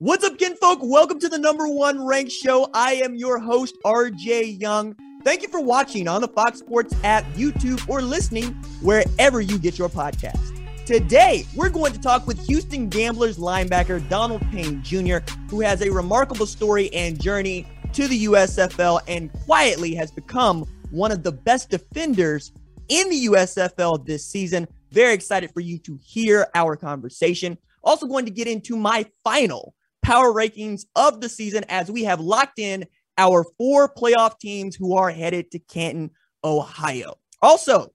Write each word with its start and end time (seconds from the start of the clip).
What's 0.00 0.22
up, 0.22 0.38
kinfolk? 0.38 0.78
Welcome 0.80 1.18
to 1.18 1.28
the 1.28 1.40
number 1.40 1.66
one 1.66 2.06
ranked 2.06 2.30
show. 2.30 2.70
I 2.72 2.94
am 3.02 3.16
your 3.16 3.40
host, 3.40 3.74
RJ 3.84 4.60
Young. 4.60 4.94
Thank 5.24 5.42
you 5.42 5.48
for 5.48 5.60
watching 5.60 6.06
on 6.06 6.20
the 6.20 6.28
Fox 6.28 6.60
Sports 6.60 6.94
app, 7.02 7.24
YouTube, 7.34 7.82
or 7.88 8.00
listening 8.00 8.52
wherever 8.80 9.40
you 9.40 9.58
get 9.58 9.76
your 9.76 9.88
podcast. 9.88 10.64
Today, 10.86 11.44
we're 11.56 11.68
going 11.68 11.92
to 11.92 12.00
talk 12.00 12.28
with 12.28 12.38
Houston 12.46 12.88
Gamblers 12.88 13.38
linebacker 13.38 14.08
Donald 14.08 14.48
Payne 14.52 14.84
Jr., 14.84 15.16
who 15.50 15.62
has 15.62 15.82
a 15.82 15.90
remarkable 15.90 16.46
story 16.46 16.94
and 16.94 17.20
journey 17.20 17.66
to 17.92 18.06
the 18.06 18.26
USFL 18.26 19.00
and 19.08 19.32
quietly 19.46 19.96
has 19.96 20.12
become 20.12 20.64
one 20.92 21.10
of 21.10 21.24
the 21.24 21.32
best 21.32 21.70
defenders 21.70 22.52
in 22.86 23.10
the 23.10 23.26
USFL 23.26 24.06
this 24.06 24.24
season. 24.24 24.68
Very 24.92 25.12
excited 25.12 25.50
for 25.50 25.58
you 25.58 25.76
to 25.78 25.98
hear 26.00 26.46
our 26.54 26.76
conversation. 26.76 27.58
Also, 27.82 28.06
going 28.06 28.26
to 28.26 28.30
get 28.30 28.46
into 28.46 28.76
my 28.76 29.04
final 29.24 29.74
power 30.08 30.32
rankings 30.32 30.86
of 30.96 31.20
the 31.20 31.28
season 31.28 31.62
as 31.68 31.90
we 31.90 32.02
have 32.02 32.18
locked 32.18 32.58
in 32.58 32.86
our 33.18 33.44
four 33.58 33.92
playoff 33.92 34.38
teams 34.38 34.74
who 34.74 34.96
are 34.96 35.10
headed 35.10 35.50
to 35.50 35.58
Canton, 35.58 36.10
Ohio. 36.42 37.16
Also, 37.42 37.92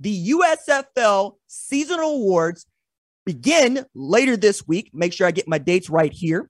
the 0.00 0.30
USFL 0.30 1.34
seasonal 1.48 2.12
awards 2.12 2.64
begin 3.26 3.84
later 3.94 4.38
this 4.38 4.66
week. 4.66 4.90
Make 4.94 5.12
sure 5.12 5.26
I 5.26 5.32
get 5.32 5.46
my 5.46 5.58
dates 5.58 5.90
right 5.90 6.10
here. 6.10 6.48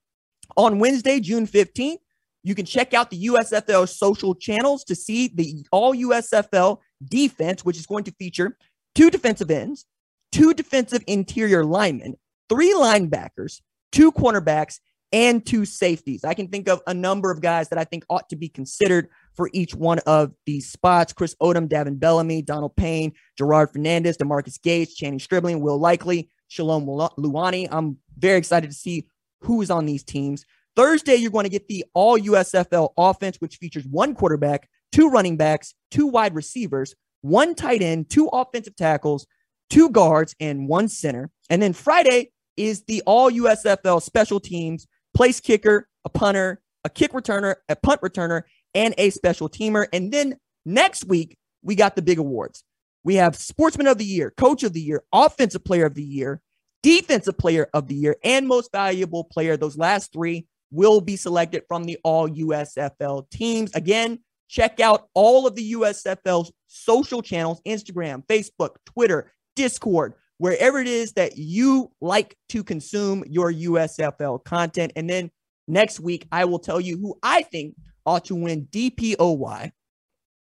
On 0.57 0.79
Wednesday, 0.79 1.19
June 1.19 1.45
15th, 1.45 1.99
you 2.45 2.55
can 2.55 2.65
check 2.65 2.95
out 2.95 3.11
the 3.11 3.27
USFL 3.27 3.89
social 3.89 4.37
channels 4.37 4.85
to 4.85 4.95
see 4.95 5.27
the 5.35 5.67
all 5.73 5.93
USFL 5.93 6.79
defense, 7.05 7.65
which 7.65 7.77
is 7.77 7.87
going 7.87 8.05
to 8.05 8.13
feature 8.13 8.57
two 8.95 9.11
defensive 9.11 9.51
ends, 9.51 9.87
two 10.31 10.55
defensive 10.55 11.03
interior 11.09 11.65
linemen, 11.65 12.15
three 12.49 12.73
linebackers, 12.73 13.61
two 13.91 14.13
cornerbacks, 14.13 14.79
and 15.13 15.45
two 15.45 15.65
safeties. 15.65 16.25
I 16.25 16.35
can 16.35 16.49
think 16.49 16.69
of 16.69 16.81
a 16.87 16.95
number 16.95 17.31
of 17.31 17.41
guys 17.41 17.69
that 17.69 17.79
I 17.79 17.85
think 17.85 18.05
ought 18.09 18.29
to 18.29 18.37
be 18.37 18.49
considered 18.49 19.09
for 19.35 19.51
each 19.53 19.75
one 19.75 19.99
of 20.01 20.33
these 20.47 20.71
spots. 20.71 21.13
Chris 21.13 21.35
Odom, 21.43 21.69
Davin 21.69 21.99
Bellamy, 21.99 22.43
Donald 22.43 22.77
Payne, 22.77 23.13
Gerard 23.37 23.73
Fernandez, 23.73 24.17
Demarcus 24.17 24.61
Gates, 24.61 24.95
Channing 24.95 25.19
Stribling, 25.19 25.61
Will 25.61 25.79
Likely, 25.79 26.31
Shalom 26.49 26.87
Luani. 26.87 27.69
I'm 27.71 27.99
very 28.19 28.39
excited 28.39 28.71
to 28.71 28.77
see 28.77 29.07
who 29.41 29.63
is 29.63 29.71
on 29.71 29.87
these 29.87 30.05
teams. 30.05 30.45
Thursday, 30.77 31.17
you're 31.17 31.31
going 31.31 31.45
to 31.45 31.51
get 31.51 31.69
the 31.69 31.85
all 31.95 32.19
USFL 32.19 32.91
offense, 32.97 33.37
which 33.39 33.57
features 33.57 33.87
one 33.87 34.15
quarterback, 34.15 34.69
two 34.93 35.09
running 35.09 35.37
backs, 35.37 35.75
two 35.91 36.07
wide 36.07 36.35
receivers, 36.35 36.95
one 37.23 37.55
tight 37.55 37.83
end, 37.83 38.11
two 38.11 38.29
offensive 38.33 38.77
tackles, 38.77 39.27
two 39.69 39.91
guards, 39.91 40.35
and 40.41 40.69
one 40.69 40.89
center. 40.89 41.31
And 41.49 41.61
then 41.61 41.73
Friday 41.73 42.33
is 42.57 42.85
the 42.85 43.03
all 43.07 43.31
USFL 43.31 44.03
special 44.03 44.41
teams, 44.41 44.87
place 45.21 45.39
kicker, 45.39 45.87
a 46.07 46.09
punter, 46.09 46.63
a 46.83 46.89
kick 46.89 47.13
returner, 47.13 47.57
a 47.69 47.77
punt 47.77 48.01
returner, 48.01 48.45
and 48.75 48.95
a 48.97 49.11
special 49.11 49.51
teamer. 49.51 49.87
And 49.93 50.11
then 50.11 50.39
next 50.65 51.05
week, 51.05 51.37
we 51.63 51.75
got 51.75 51.95
the 51.95 52.01
big 52.01 52.19
awards. 52.19 52.65
We 53.05 53.17
have 53.17 53.37
Sportsman 53.37 53.87
of 53.87 53.99
the 53.99 54.05
Year, 54.07 54.31
Coach 54.31 54.63
of 54.63 54.73
the 54.73 54.81
Year, 54.81 55.03
Offensive 55.13 55.63
Player 55.63 55.85
of 55.85 55.95
the 55.95 56.03
Year, 56.03 56.41
Defensive 56.83 57.37
Player 57.37 57.69
of 57.75 57.87
the 57.87 57.97
Year, 57.97 58.17
and 58.25 58.49
Most 58.49 58.73
Valuable 58.73 59.25
Player. 59.25 59.59
Those 59.59 59.77
last 59.77 60.11
three 60.11 60.47
will 60.71 61.03
be 61.03 61.17
selected 61.17 61.65
from 61.69 61.85
the 61.85 61.99
all 62.03 62.27
USFL 62.27 63.29
teams. 63.29 63.75
Again, 63.75 64.21
check 64.49 64.81
out 64.81 65.09
all 65.13 65.47
of 65.47 65.55
the 65.55 65.73
USFL's 65.73 66.51
social 66.67 67.21
channels 67.21 67.61
Instagram, 67.67 68.25
Facebook, 68.27 68.77
Twitter, 68.87 69.31
Discord, 69.55 70.15
wherever 70.41 70.79
it 70.79 70.87
is 70.87 71.13
that 71.13 71.37
you 71.37 71.93
like 72.01 72.35
to 72.49 72.65
consume 72.65 73.23
your 73.29 73.53
USFL 73.53 74.43
content. 74.43 74.91
And 74.97 75.09
then 75.09 75.31
next 75.69 76.01
week, 76.01 76.27
I 76.33 76.47
will 76.47 76.59
tell 76.59 76.81
you 76.81 76.97
who 76.97 77.19
I 77.23 77.43
think 77.43 77.75
ought 78.07 78.25
to 78.25 78.35
win 78.35 78.67
DPOY, 78.71 79.71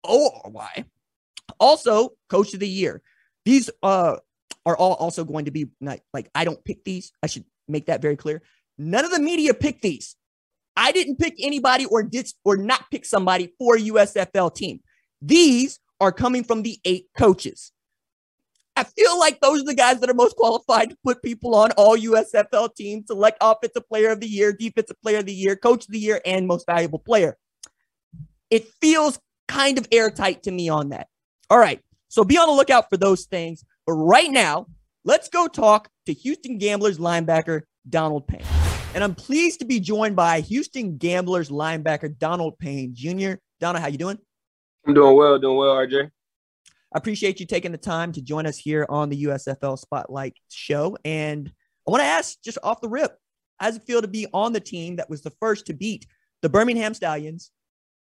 ORY, 0.03 0.85
also 1.59 2.09
Coach 2.29 2.53
of 2.53 2.59
the 2.59 2.69
Year. 2.69 3.01
These 3.43 3.71
uh, 3.81 4.17
are 4.67 4.77
all 4.77 4.93
also 4.93 5.23
going 5.23 5.45
to 5.45 5.51
be 5.51 5.71
not, 5.81 5.99
like, 6.13 6.29
I 6.35 6.45
don't 6.45 6.63
pick 6.63 6.83
these. 6.83 7.11
I 7.23 7.25
should 7.25 7.45
make 7.67 7.87
that 7.87 8.03
very 8.03 8.17
clear. 8.17 8.43
None 8.77 9.03
of 9.03 9.09
the 9.09 9.19
media 9.19 9.55
pick 9.55 9.81
these. 9.81 10.15
I 10.77 10.91
didn't 10.91 11.17
pick 11.17 11.33
anybody 11.39 11.85
or 11.85 12.03
did 12.03 12.31
or 12.45 12.55
not 12.55 12.85
pick 12.91 13.03
somebody 13.03 13.51
for 13.57 13.77
USFL 13.77 14.53
team. 14.53 14.81
These 15.23 15.79
are 15.99 16.11
coming 16.11 16.43
from 16.43 16.61
the 16.61 16.77
eight 16.85 17.07
coaches. 17.17 17.71
I 18.81 18.83
feel 18.83 19.19
like 19.19 19.39
those 19.41 19.61
are 19.61 19.65
the 19.65 19.75
guys 19.75 19.99
that 19.99 20.09
are 20.09 20.15
most 20.15 20.35
qualified 20.35 20.89
to 20.89 20.97
put 21.03 21.21
people 21.21 21.53
on 21.53 21.69
all 21.73 21.95
USFL 21.95 22.73
teams, 22.73 23.05
select 23.05 23.37
offensive 23.39 23.87
player 23.87 24.09
of 24.09 24.19
the 24.19 24.27
year, 24.27 24.51
defensive 24.51 24.99
player 25.03 25.19
of 25.19 25.27
the 25.27 25.33
year, 25.33 25.55
coach 25.55 25.85
of 25.85 25.91
the 25.91 25.99
year, 25.99 26.19
and 26.25 26.47
most 26.47 26.65
valuable 26.65 26.97
player. 26.97 27.37
It 28.49 28.67
feels 28.81 29.19
kind 29.47 29.77
of 29.77 29.87
airtight 29.91 30.41
to 30.43 30.51
me 30.51 30.67
on 30.67 30.89
that. 30.89 31.09
All 31.51 31.59
right. 31.59 31.79
So 32.07 32.23
be 32.23 32.39
on 32.39 32.47
the 32.47 32.55
lookout 32.55 32.89
for 32.89 32.97
those 32.97 33.25
things. 33.25 33.63
But 33.85 33.93
right 33.93 34.31
now, 34.31 34.65
let's 35.05 35.29
go 35.29 35.47
talk 35.47 35.87
to 36.07 36.13
Houston 36.13 36.57
Gamblers 36.57 36.97
linebacker 36.97 37.61
Donald 37.87 38.27
Payne. 38.27 38.41
And 38.95 39.03
I'm 39.03 39.13
pleased 39.13 39.59
to 39.59 39.65
be 39.65 39.79
joined 39.79 40.15
by 40.15 40.39
Houston 40.39 40.97
Gamblers 40.97 41.51
linebacker 41.51 42.17
Donald 42.17 42.57
Payne 42.57 42.95
Jr. 42.95 43.33
Donald, 43.59 43.83
how 43.83 43.89
you 43.89 43.99
doing? 43.99 44.17
I'm 44.87 44.95
doing 44.95 45.15
well, 45.15 45.37
doing 45.37 45.57
well, 45.57 45.75
RJ. 45.75 46.09
I 46.93 46.97
appreciate 46.97 47.39
you 47.39 47.45
taking 47.45 47.71
the 47.71 47.77
time 47.77 48.11
to 48.13 48.21
join 48.21 48.45
us 48.45 48.57
here 48.57 48.85
on 48.89 49.09
the 49.09 49.23
USFL 49.23 49.79
Spotlight 49.79 50.35
show. 50.49 50.97
And 51.05 51.51
I 51.87 51.91
want 51.91 52.01
to 52.01 52.07
ask 52.07 52.41
just 52.43 52.57
off 52.63 52.81
the 52.81 52.89
rip, 52.89 53.17
how 53.59 53.67
does 53.67 53.77
it 53.77 53.83
feel 53.83 54.01
to 54.01 54.07
be 54.07 54.27
on 54.33 54.53
the 54.53 54.59
team 54.59 54.97
that 54.97 55.09
was 55.09 55.21
the 55.21 55.31
first 55.39 55.67
to 55.67 55.73
beat 55.73 56.05
the 56.41 56.49
Birmingham 56.49 56.93
Stallions 56.93 57.51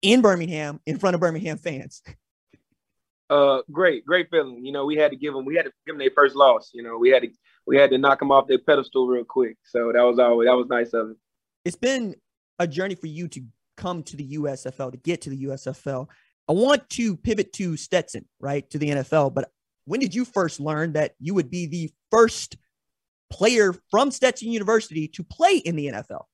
in 0.02 0.22
Birmingham 0.22 0.82
in 0.86 0.98
front 0.98 1.16
of 1.16 1.22
Birmingham 1.22 1.58
fans? 1.58 2.02
Uh, 3.30 3.62
great, 3.72 4.06
great 4.06 4.30
feeling. 4.30 4.66
You 4.66 4.74
know, 4.74 4.86
we 4.86 4.98
had 4.98 5.12
to 5.12 5.18
give 5.18 5.34
them, 5.34 5.46
we 5.46 5.56
had 5.56 5.66
to 5.66 5.72
give 5.86 5.94
them 5.94 6.00
their 6.00 6.12
first 6.14 6.36
loss. 6.36 6.72
You 6.74 6.84
know, 6.84 6.98
we 6.98 7.10
had 7.10 7.24
to, 7.24 7.30
we 7.66 7.78
had 7.78 7.90
to 7.92 7.98
knock 7.98 8.20
them 8.20 8.32
off 8.32 8.48
their 8.48 8.60
pedestal 8.60 9.08
real 9.08 9.24
quick. 9.24 9.58
So 9.64 9.92
that 9.94 10.02
was 10.02 10.20
always, 10.20 10.48
that 10.48 10.58
was 10.58 10.68
nice 10.68 10.94
of 10.94 11.12
it. 11.12 11.18
It's 11.64 11.78
been 11.78 12.16
a 12.60 12.68
journey 12.68 12.96
for 12.96 13.08
you 13.08 13.30
to 13.30 13.42
come 13.78 14.04
to 14.04 14.18
the 14.18 14.38
USFL, 14.38 14.92
to 14.92 14.98
get 14.98 15.22
to 15.22 15.30
the 15.30 15.46
USFL. 15.46 16.08
I 16.50 16.54
want 16.54 16.90
to 16.92 17.16
pivot 17.16 17.54
to 17.54 17.78
Stetson, 17.78 18.26
right, 18.40 18.70
to 18.72 18.78
the 18.78 18.90
NFL. 18.90 19.34
But 19.34 19.50
when 19.86 20.00
did 20.00 20.14
you 20.14 20.26
first 20.26 20.60
learn 20.60 20.94
that 20.94 21.16
you 21.20 21.34
would 21.34 21.50
be 21.50 21.68
the 21.68 21.92
first 22.12 22.58
player 23.30 23.74
from 23.90 24.12
Stetson 24.12 24.52
University 24.52 25.08
to 25.10 25.24
play 25.24 25.58
in 25.58 25.76
the 25.76 25.88
NFL? 25.88 26.26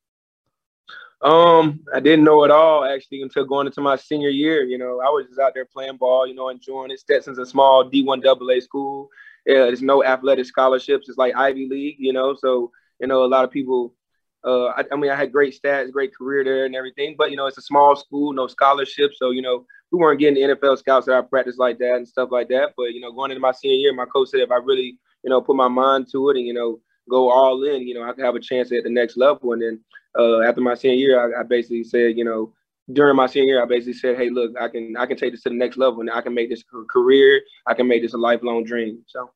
Um, 1.22 1.81
I 1.94 2.00
didn't 2.00 2.24
know 2.24 2.46
at 2.46 2.52
all 2.52 2.86
actually 2.86 3.22
until 3.22 3.44
going 3.44 3.68
into 3.68 3.81
my 3.81 3.97
senior 3.97 4.30
year. 4.30 4.64
You 4.64 4.78
know, 4.78 5.02
I 5.02 5.09
was 5.09 5.28
just 5.28 5.40
out 5.40 5.53
there 5.53 5.66
playing 5.66 5.97
ball, 5.97 6.26
you 6.26 6.34
know, 6.34 6.50
enjoying 6.50 6.91
it. 6.91 7.00
Stetson's 7.00 7.40
a 7.40 7.46
small 7.46 7.90
D1 7.90 8.26
AA 8.26 8.62
school. 8.62 9.09
Yeah, 9.46 9.66
there's 9.66 9.81
no 9.81 10.03
athletic 10.03 10.46
scholarships. 10.46 11.09
It's 11.09 11.18
like 11.18 11.36
Ivy 11.36 11.68
League, 11.68 11.97
you 12.00 12.14
know. 12.14 12.36
So, 12.36 12.72
you 13.00 13.08
know, 13.08 13.24
a 13.24 13.28
lot 13.28 13.44
of 13.44 13.52
people 13.52 13.96
uh, 14.45 14.66
I, 14.67 14.83
I, 14.91 14.95
mean, 14.95 15.11
I 15.11 15.16
had 15.16 15.31
great 15.31 15.59
stats, 15.59 15.91
great 15.91 16.16
career 16.16 16.43
there, 16.43 16.66
and 16.66 16.75
everything. 16.75 17.16
But 17.17 17.31
you 17.31 17.37
know, 17.37 17.47
it's 17.47 17.58
a 17.58 17.61
small 17.61 17.96
school, 17.96 18.34
no 18.34 18.47
scholarship, 18.47 19.11
so 19.16 19.31
you 19.31 19.41
know, 19.41 19.66
we 19.91 19.99
weren't 19.99 20.19
getting 20.19 20.35
the 20.35 20.55
NFL 20.55 20.78
scouts 20.78 21.05
that 21.08 21.16
I 21.16 21.22
practiced 21.22 21.59
like 21.59 21.78
that 21.79 21.96
and 21.96 22.08
stuff 22.08 22.29
like 22.31 22.49
that. 22.49 22.73
But 22.78 22.93
you 22.93 23.02
know, 23.02 23.11
going 23.11 23.31
into 23.31 23.41
my 23.41 23.52
senior 23.52 23.78
year, 23.78 23.93
my 23.93 24.05
coach 24.05 24.29
said 24.29 24.41
if 24.41 24.52
I 24.52 24.58
really, 24.58 24.97
you 25.23 25.29
know, 25.29 25.41
put 25.41 25.55
my 25.55 25.67
mind 25.67 26.08
to 26.11 26.29
it 26.29 26.37
and 26.37 26.46
you 26.46 26.53
know, 26.53 26.79
go 27.09 27.29
all 27.29 27.64
in, 27.64 27.87
you 27.87 27.96
know, 27.96 28.03
I 28.03 28.14
could 28.14 28.23
have 28.23 28.35
a 28.35 28.40
chance 28.40 28.72
at 28.72 28.84
the 28.84 28.90
next 28.90 29.17
level. 29.17 29.53
And 29.53 29.61
then 29.61 29.79
uh, 30.17 30.41
after 30.41 30.61
my 30.61 30.75
senior 30.75 30.97
year, 30.97 31.37
I, 31.37 31.41
I 31.41 31.43
basically 31.43 31.84
said, 31.84 32.17
you 32.17 32.23
know, 32.23 32.53
during 32.93 33.16
my 33.16 33.28
senior 33.28 33.55
year, 33.55 33.64
I 33.64 33.66
basically 33.66 33.93
said, 33.93 34.17
"Hey, 34.17 34.29
look, 34.29 34.52
I 34.59 34.67
can 34.67 34.96
I 34.97 35.05
can 35.05 35.17
take 35.17 35.34
this 35.34 35.43
to 35.43 35.49
the 35.49 35.55
next 35.55 35.78
level, 35.78 35.99
and 35.99 36.09
I 36.09 36.22
can 36.22 36.34
make 36.34 36.49
this 36.49 36.64
a 36.73 36.85
career. 36.85 37.41
I 37.67 37.73
can 37.73 37.87
make 37.87 38.02
this 38.02 38.14
a 38.14 38.17
lifelong 38.17 38.64
dream." 38.64 39.03
So, 39.08 39.31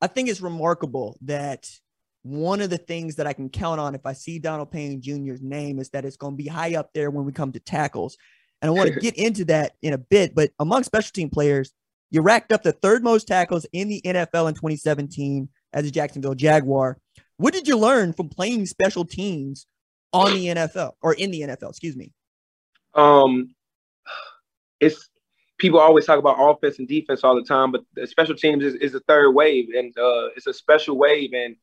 I 0.00 0.06
think 0.06 0.28
it's 0.28 0.40
remarkable 0.40 1.16
that 1.22 1.70
one 2.22 2.60
of 2.60 2.70
the 2.70 2.78
things 2.78 3.16
that 3.16 3.26
I 3.26 3.32
can 3.32 3.48
count 3.48 3.80
on 3.80 3.94
if 3.94 4.04
I 4.04 4.12
see 4.12 4.38
Donald 4.38 4.70
Payne 4.70 5.00
Jr.'s 5.00 5.40
name 5.40 5.78
is 5.78 5.90
that 5.90 6.04
it's 6.04 6.16
going 6.16 6.34
to 6.34 6.42
be 6.42 6.48
high 6.48 6.74
up 6.74 6.90
there 6.92 7.10
when 7.10 7.24
we 7.24 7.32
come 7.32 7.52
to 7.52 7.60
tackles. 7.60 8.18
And 8.60 8.68
I 8.68 8.72
want 8.72 8.92
to 8.92 9.00
get 9.00 9.16
into 9.16 9.46
that 9.46 9.72
in 9.82 9.94
a 9.94 9.98
bit. 9.98 10.34
But 10.34 10.50
among 10.58 10.84
special 10.84 11.12
team 11.12 11.30
players, 11.30 11.72
you 12.10 12.20
racked 12.20 12.52
up 12.52 12.62
the 12.62 12.72
third 12.72 13.02
most 13.02 13.26
tackles 13.26 13.66
in 13.72 13.88
the 13.88 14.02
NFL 14.04 14.48
in 14.48 14.54
2017 14.54 15.48
as 15.72 15.86
a 15.86 15.90
Jacksonville 15.90 16.34
Jaguar. 16.34 16.98
What 17.36 17.54
did 17.54 17.66
you 17.66 17.78
learn 17.78 18.12
from 18.12 18.28
playing 18.28 18.66
special 18.66 19.04
teams 19.04 19.66
on 20.12 20.32
the 20.32 20.46
NFL 20.46 20.92
or 21.00 21.14
in 21.14 21.30
the 21.30 21.40
NFL? 21.42 21.70
Excuse 21.70 21.96
me. 21.96 22.12
Um, 22.94 23.54
it's 24.80 25.08
people 25.58 25.78
always 25.78 26.04
talk 26.04 26.18
about 26.18 26.36
offense 26.38 26.78
and 26.78 26.88
defense 26.88 27.22
all 27.22 27.36
the 27.36 27.44
time, 27.44 27.70
but 27.70 27.82
the 27.94 28.06
special 28.06 28.34
teams 28.34 28.64
is, 28.64 28.74
is 28.74 28.92
the 28.92 29.00
third 29.00 29.30
wave, 29.30 29.68
and 29.74 29.96
uh, 29.96 30.28
it's 30.36 30.46
a 30.46 30.52
special 30.52 30.98
wave. 30.98 31.30
And 31.32 31.56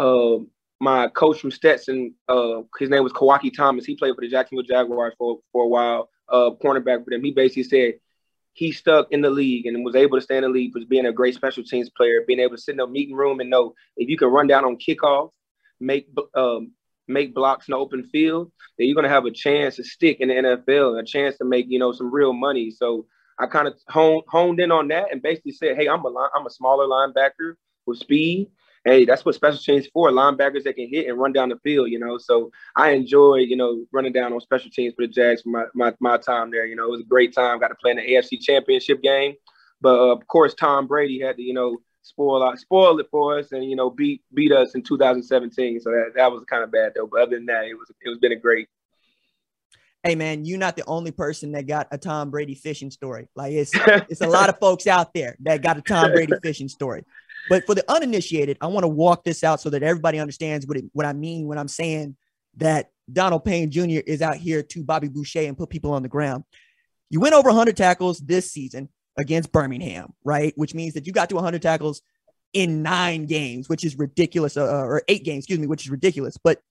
uh, 0.00 0.38
my 0.80 1.08
coach 1.08 1.40
from 1.40 1.50
Stetson, 1.50 2.14
uh, 2.26 2.62
his 2.78 2.88
name 2.88 3.04
was 3.04 3.12
Kiwaukee 3.12 3.54
Thomas. 3.54 3.84
He 3.84 3.96
played 3.96 4.14
for 4.14 4.22
the 4.22 4.28
Jacksonville 4.28 4.64
Jaguars 4.64 5.14
for 5.18 5.40
for 5.52 5.64
a 5.64 5.68
while, 5.68 6.08
uh, 6.28 6.50
cornerback 6.62 7.04
for 7.04 7.10
them. 7.10 7.22
He 7.22 7.32
basically 7.32 7.64
said 7.64 7.94
he 8.54 8.72
stuck 8.72 9.08
in 9.10 9.20
the 9.20 9.30
league 9.30 9.66
and 9.66 9.84
was 9.84 9.94
able 9.94 10.16
to 10.16 10.22
stay 10.22 10.38
in 10.38 10.42
the 10.42 10.48
league 10.48 10.72
for 10.72 10.80
being 10.88 11.06
a 11.06 11.12
great 11.12 11.34
special 11.34 11.62
teams 11.62 11.90
player, 11.90 12.24
being 12.26 12.40
able 12.40 12.56
to 12.56 12.62
sit 12.62 12.74
in 12.74 12.80
a 12.80 12.86
meeting 12.86 13.14
room 13.14 13.40
and 13.40 13.50
know 13.50 13.74
if 13.96 14.08
you 14.08 14.16
can 14.16 14.28
run 14.28 14.46
down 14.46 14.64
on 14.64 14.78
kickoff, 14.78 15.30
make 15.80 16.08
um, 16.34 16.72
make 17.06 17.34
blocks 17.34 17.68
in 17.68 17.72
the 17.72 17.78
open 17.78 18.04
field, 18.04 18.50
then 18.78 18.86
you're 18.86 18.96
gonna 18.96 19.08
have 19.08 19.26
a 19.26 19.30
chance 19.30 19.76
to 19.76 19.84
stick 19.84 20.20
in 20.20 20.28
the 20.28 20.34
NFL, 20.34 20.98
a 20.98 21.04
chance 21.04 21.36
to 21.38 21.44
make 21.44 21.66
you 21.68 21.78
know 21.78 21.92
some 21.92 22.10
real 22.10 22.32
money. 22.32 22.70
So 22.70 23.06
I 23.38 23.46
kind 23.46 23.68
of 23.68 23.74
honed, 23.88 24.22
honed 24.28 24.60
in 24.60 24.72
on 24.72 24.88
that 24.88 25.12
and 25.12 25.20
basically 25.20 25.52
said, 25.52 25.76
hey, 25.76 25.88
I'm 25.88 26.04
a 26.06 26.28
I'm 26.34 26.46
a 26.46 26.50
smaller 26.50 26.86
linebacker 26.86 27.56
with 27.84 27.98
speed 27.98 28.48
hey, 28.84 29.04
that's 29.04 29.24
what 29.24 29.34
special 29.34 29.60
teams 29.60 29.86
for 29.92 30.10
linebackers 30.10 30.64
that 30.64 30.74
can 30.74 30.88
hit 30.88 31.08
and 31.08 31.18
run 31.18 31.32
down 31.32 31.50
the 31.50 31.58
field, 31.62 31.90
you 31.90 31.98
know. 31.98 32.18
So 32.18 32.50
I 32.76 32.90
enjoy, 32.90 33.36
you 33.36 33.56
know, 33.56 33.84
running 33.92 34.12
down 34.12 34.32
on 34.32 34.40
special 34.40 34.70
teams 34.70 34.94
for 34.94 35.06
the 35.06 35.12
Jags 35.12 35.42
for 35.42 35.50
my, 35.50 35.64
my, 35.74 35.94
my 36.00 36.16
time 36.16 36.50
there. 36.50 36.66
You 36.66 36.76
know, 36.76 36.84
it 36.84 36.90
was 36.90 37.00
a 37.00 37.04
great 37.04 37.34
time. 37.34 37.60
Got 37.60 37.68
to 37.68 37.74
play 37.74 37.90
in 37.92 37.98
the 37.98 38.02
AFC 38.02 38.40
championship 38.40 39.02
game. 39.02 39.34
But 39.80 39.98
uh, 39.98 40.12
of 40.12 40.26
course, 40.26 40.54
Tom 40.54 40.86
Brady 40.86 41.20
had 41.20 41.36
to, 41.36 41.42
you 41.42 41.54
know, 41.54 41.78
spoil 42.02 42.42
out, 42.42 42.58
spoil 42.58 42.98
it 42.98 43.06
for 43.10 43.38
us 43.38 43.52
and, 43.52 43.64
you 43.64 43.76
know, 43.76 43.90
beat 43.90 44.22
beat 44.32 44.52
us 44.52 44.74
in 44.74 44.82
2017. 44.82 45.80
So 45.80 45.90
that, 45.90 46.12
that 46.16 46.32
was 46.32 46.44
kind 46.44 46.64
of 46.64 46.72
bad 46.72 46.92
though. 46.94 47.06
But 47.06 47.22
other 47.22 47.36
than 47.36 47.46
that, 47.46 47.64
it 47.64 47.74
was 47.74 47.90
it 48.00 48.08
was 48.08 48.18
been 48.18 48.32
a 48.32 48.36
great 48.36 48.68
hey 50.02 50.14
man, 50.14 50.44
you're 50.44 50.58
not 50.58 50.76
the 50.76 50.84
only 50.86 51.10
person 51.10 51.52
that 51.52 51.66
got 51.66 51.88
a 51.90 51.98
Tom 51.98 52.30
Brady 52.30 52.54
fishing 52.54 52.90
story. 52.90 53.28
Like 53.36 53.52
it's 53.52 53.70
it's 54.08 54.20
a 54.20 54.26
lot 54.26 54.48
of 54.48 54.58
folks 54.58 54.86
out 54.86 55.12
there 55.14 55.36
that 55.40 55.62
got 55.62 55.76
a 55.76 55.82
Tom 55.82 56.12
Brady 56.12 56.32
fishing 56.42 56.68
story. 56.68 57.04
But 57.50 57.66
for 57.66 57.74
the 57.74 57.84
uninitiated, 57.90 58.58
I 58.60 58.68
want 58.68 58.84
to 58.84 58.88
walk 58.88 59.24
this 59.24 59.42
out 59.42 59.60
so 59.60 59.70
that 59.70 59.82
everybody 59.82 60.20
understands 60.20 60.68
what 60.68 60.76
it, 60.76 60.84
what 60.92 61.04
I 61.04 61.12
mean 61.12 61.48
when 61.48 61.58
I'm 61.58 61.68
saying 61.68 62.16
that 62.58 62.92
Donald 63.12 63.44
Payne 63.44 63.72
Jr. 63.72 64.00
is 64.06 64.22
out 64.22 64.36
here 64.36 64.62
to 64.62 64.84
Bobby 64.84 65.08
Boucher 65.08 65.40
and 65.40 65.58
put 65.58 65.68
people 65.68 65.92
on 65.92 66.04
the 66.04 66.08
ground. 66.08 66.44
You 67.10 67.18
went 67.18 67.34
over 67.34 67.48
100 67.48 67.76
tackles 67.76 68.20
this 68.20 68.52
season 68.52 68.88
against 69.18 69.50
Birmingham, 69.50 70.14
right? 70.22 70.52
Which 70.54 70.74
means 70.74 70.94
that 70.94 71.08
you 71.08 71.12
got 71.12 71.28
to 71.30 71.34
100 71.34 71.60
tackles 71.60 72.02
in 72.52 72.82
nine 72.82 73.26
games, 73.26 73.68
which 73.68 73.82
is 73.84 73.98
ridiculous, 73.98 74.56
uh, 74.56 74.64
or 74.64 75.02
eight 75.08 75.24
games, 75.24 75.38
excuse 75.38 75.58
me, 75.58 75.66
which 75.66 75.84
is 75.84 75.90
ridiculous. 75.90 76.36
But 76.36 76.62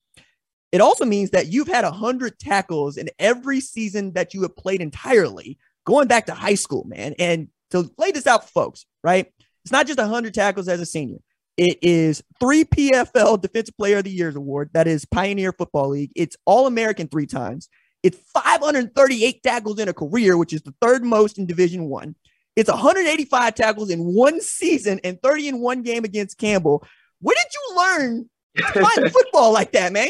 it 0.72 0.80
also 0.80 1.04
means 1.04 1.32
that 1.32 1.48
you've 1.48 1.68
had 1.68 1.84
100 1.84 2.40
tackles 2.40 2.96
in 2.96 3.10
every 3.20 3.60
season 3.60 4.14
that 4.14 4.34
you 4.34 4.44
have 4.44 4.56
played 4.56 4.80
entirely, 4.80 5.58
going 5.86 6.08
back 6.08 6.28
to 6.28 6.34
high 6.34 6.56
school, 6.56 6.86
man. 6.86 7.16
And 7.20 7.50
to 7.72 7.92
lay 7.98 8.12
this 8.12 8.28
out 8.28 8.46
for 8.46 8.52
folks, 8.52 8.86
right? 9.04 9.30
It's 9.70 9.72
not 9.72 9.86
just 9.86 10.00
100 10.00 10.34
tackles 10.34 10.68
as 10.68 10.82
a 10.82 10.86
senior. 10.86 11.20
It 11.56 11.78
is 11.84 12.24
three 12.40 12.64
PFL 12.64 13.40
Defensive 13.40 13.78
Player 13.78 13.98
of 14.00 14.04
the 14.04 14.10
Years 14.10 14.36
award. 14.36 14.72
That 14.74 14.88
is 14.88 15.06
Pioneer 15.06 15.54
Football 15.54 15.90
League. 15.90 16.12
It's 16.16 16.36
All 16.46 16.66
American 16.66 17.08
three 17.08 17.28
times. 17.28 17.70
It's 18.02 18.18
538 18.34 19.44
tackles 19.44 19.78
in 19.78 19.88
a 19.88 19.94
career, 19.94 20.40
which 20.40 20.54
is 20.54 20.64
the 20.64 20.74
third 20.82 21.04
most 21.04 21.38
in 21.38 21.46
Division 21.46 21.86
One. 21.86 22.16
It's 22.56 22.68
185 22.68 23.54
tackles 23.54 23.92
in 23.92 24.00
one 24.00 24.42
season 24.42 25.02
and 25.04 25.22
30 25.22 25.50
in 25.50 25.60
one 25.60 25.84
game 25.84 26.04
against 26.04 26.40
Campbell. 26.40 26.84
Where 27.22 27.36
did 27.36 27.54
you 27.54 27.78
learn 27.78 28.30
playing 28.72 29.10
football 29.12 29.54
like 29.54 29.74
that, 29.74 29.94
man? 29.94 30.10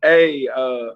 Hey, 0.00 0.46
uh, 0.46 0.90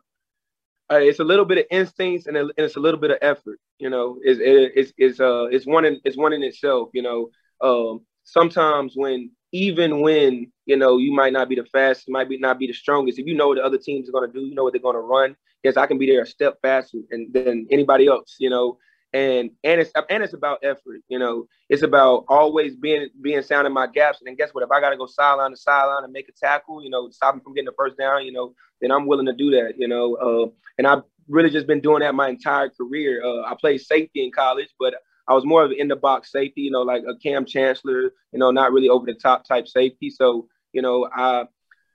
uh, 0.89 1.01
it's 1.01 1.19
a 1.19 1.25
little 1.25 1.45
bit 1.45 1.59
of 1.59 1.65
instincts 1.73 2.29
and, 2.29 2.53
it's 2.57 2.77
a 2.77 2.81
little 2.81 3.01
bit 3.01 3.11
of 3.11 3.19
effort. 3.23 3.59
You 3.81 3.91
know, 3.91 4.21
it's 4.23 4.41
it's 4.41 4.93
it's 4.97 5.21
uh 5.21 5.47
it's 5.51 5.67
one 5.67 5.85
in 5.85 6.01
it's 6.05 6.17
one 6.17 6.33
in 6.33 6.43
itself. 6.45 6.91
You 6.95 7.03
know, 7.03 7.31
um, 7.61 8.01
sometimes 8.25 8.93
when 8.95 9.31
even 9.53 10.01
when 10.01 10.51
you 10.67 10.77
know 10.77 10.99
you 10.99 11.13
might 11.13 11.33
not 11.33 11.49
be 11.49 11.55
the 11.55 11.65
fastest, 11.65 12.09
might 12.09 12.29
be 12.29 12.39
not 12.39 12.59
be 12.59 12.67
the 12.67 12.73
strongest, 12.73 13.19
if 13.19 13.27
you 13.27 13.35
know 13.35 13.49
what 13.49 13.57
the 13.57 13.65
other 13.65 13.79
teams 13.79 14.09
are 14.09 14.13
going 14.13 14.31
to 14.31 14.33
do, 14.33 14.45
you 14.47 14.55
know 14.55 14.65
what 14.65 14.73
they're 14.73 14.83
going 14.83 14.97
to 14.97 15.01
run. 15.01 15.37
Yes, 15.63 15.77
I 15.77 15.87
can 15.87 15.99
be 15.99 16.07
there 16.07 16.23
a 16.23 16.27
step 16.27 16.59
faster 16.63 16.99
and 17.11 17.33
than 17.33 17.67
anybody 17.71 18.07
else. 18.07 18.37
You 18.39 18.51
know, 18.51 18.79
and 19.13 19.51
and 19.65 19.81
it's 19.81 19.91
and 20.11 20.23
it's 20.23 20.35
about 20.35 20.59
effort. 20.63 21.01
You 21.09 21.19
know, 21.19 21.47
it's 21.69 21.83
about 21.83 22.25
always 22.29 22.77
being 22.77 23.09
being 23.23 23.43
sound 23.43 23.67
in 23.67 23.73
my 23.73 23.87
gaps. 23.87 24.19
And 24.21 24.27
then 24.27 24.37
guess 24.37 24.51
what? 24.53 24.65
If 24.65 24.71
I 24.71 24.81
got 24.81 24.91
to 24.91 24.97
go 24.97 25.07
sideline 25.07 25.53
to 25.53 25.57
sideline 25.57 26.05
and 26.05 26.13
make 26.13 26.29
a 26.29 26.33
tackle, 26.33 26.83
you 26.83 26.91
know, 26.91 27.09
stop 27.11 27.35
me 27.35 27.41
from 27.43 27.55
getting 27.55 27.67
the 27.67 27.73
first 27.79 27.97
down, 27.97 28.25
you 28.25 28.33
know, 28.33 28.55
then 28.81 28.91
I'm 28.91 29.07
willing 29.07 29.27
to 29.27 29.33
do 29.33 29.51
that. 29.53 29.75
You 29.79 29.89
know, 29.89 30.15
uh, 30.17 30.51
and 30.79 30.87
I've 30.87 31.03
really 31.29 31.51
just 31.51 31.67
been 31.67 31.81
doing 31.81 32.01
that 32.01 32.15
my 32.15 32.29
entire 32.29 32.69
career. 32.69 33.23
Uh, 33.25 33.43
I 33.43 33.55
played 33.59 33.81
safety 33.81 34.25
in 34.25 34.33
college, 34.33 34.69
but 34.79 34.95
I 35.29 35.35
was 35.35 35.45
more 35.45 35.65
of 35.65 35.73
in 35.73 35.89
the 35.89 35.97
box 35.97 36.31
safety, 36.31 36.63
you 36.63 36.71
know, 36.71 36.83
like 36.83 37.03
a 37.03 37.17
Kam 37.17 37.45
Chancellor, 37.45 38.13
you 38.33 38.39
know, 38.39 38.51
not 38.51 38.73
really 38.73 38.89
over 38.89 39.07
the 39.07 39.15
top 39.15 39.45
type 39.47 39.67
safety. 39.67 40.11
So, 40.11 40.49
you 40.73 40.83
know, 40.83 41.09
I 41.13 41.45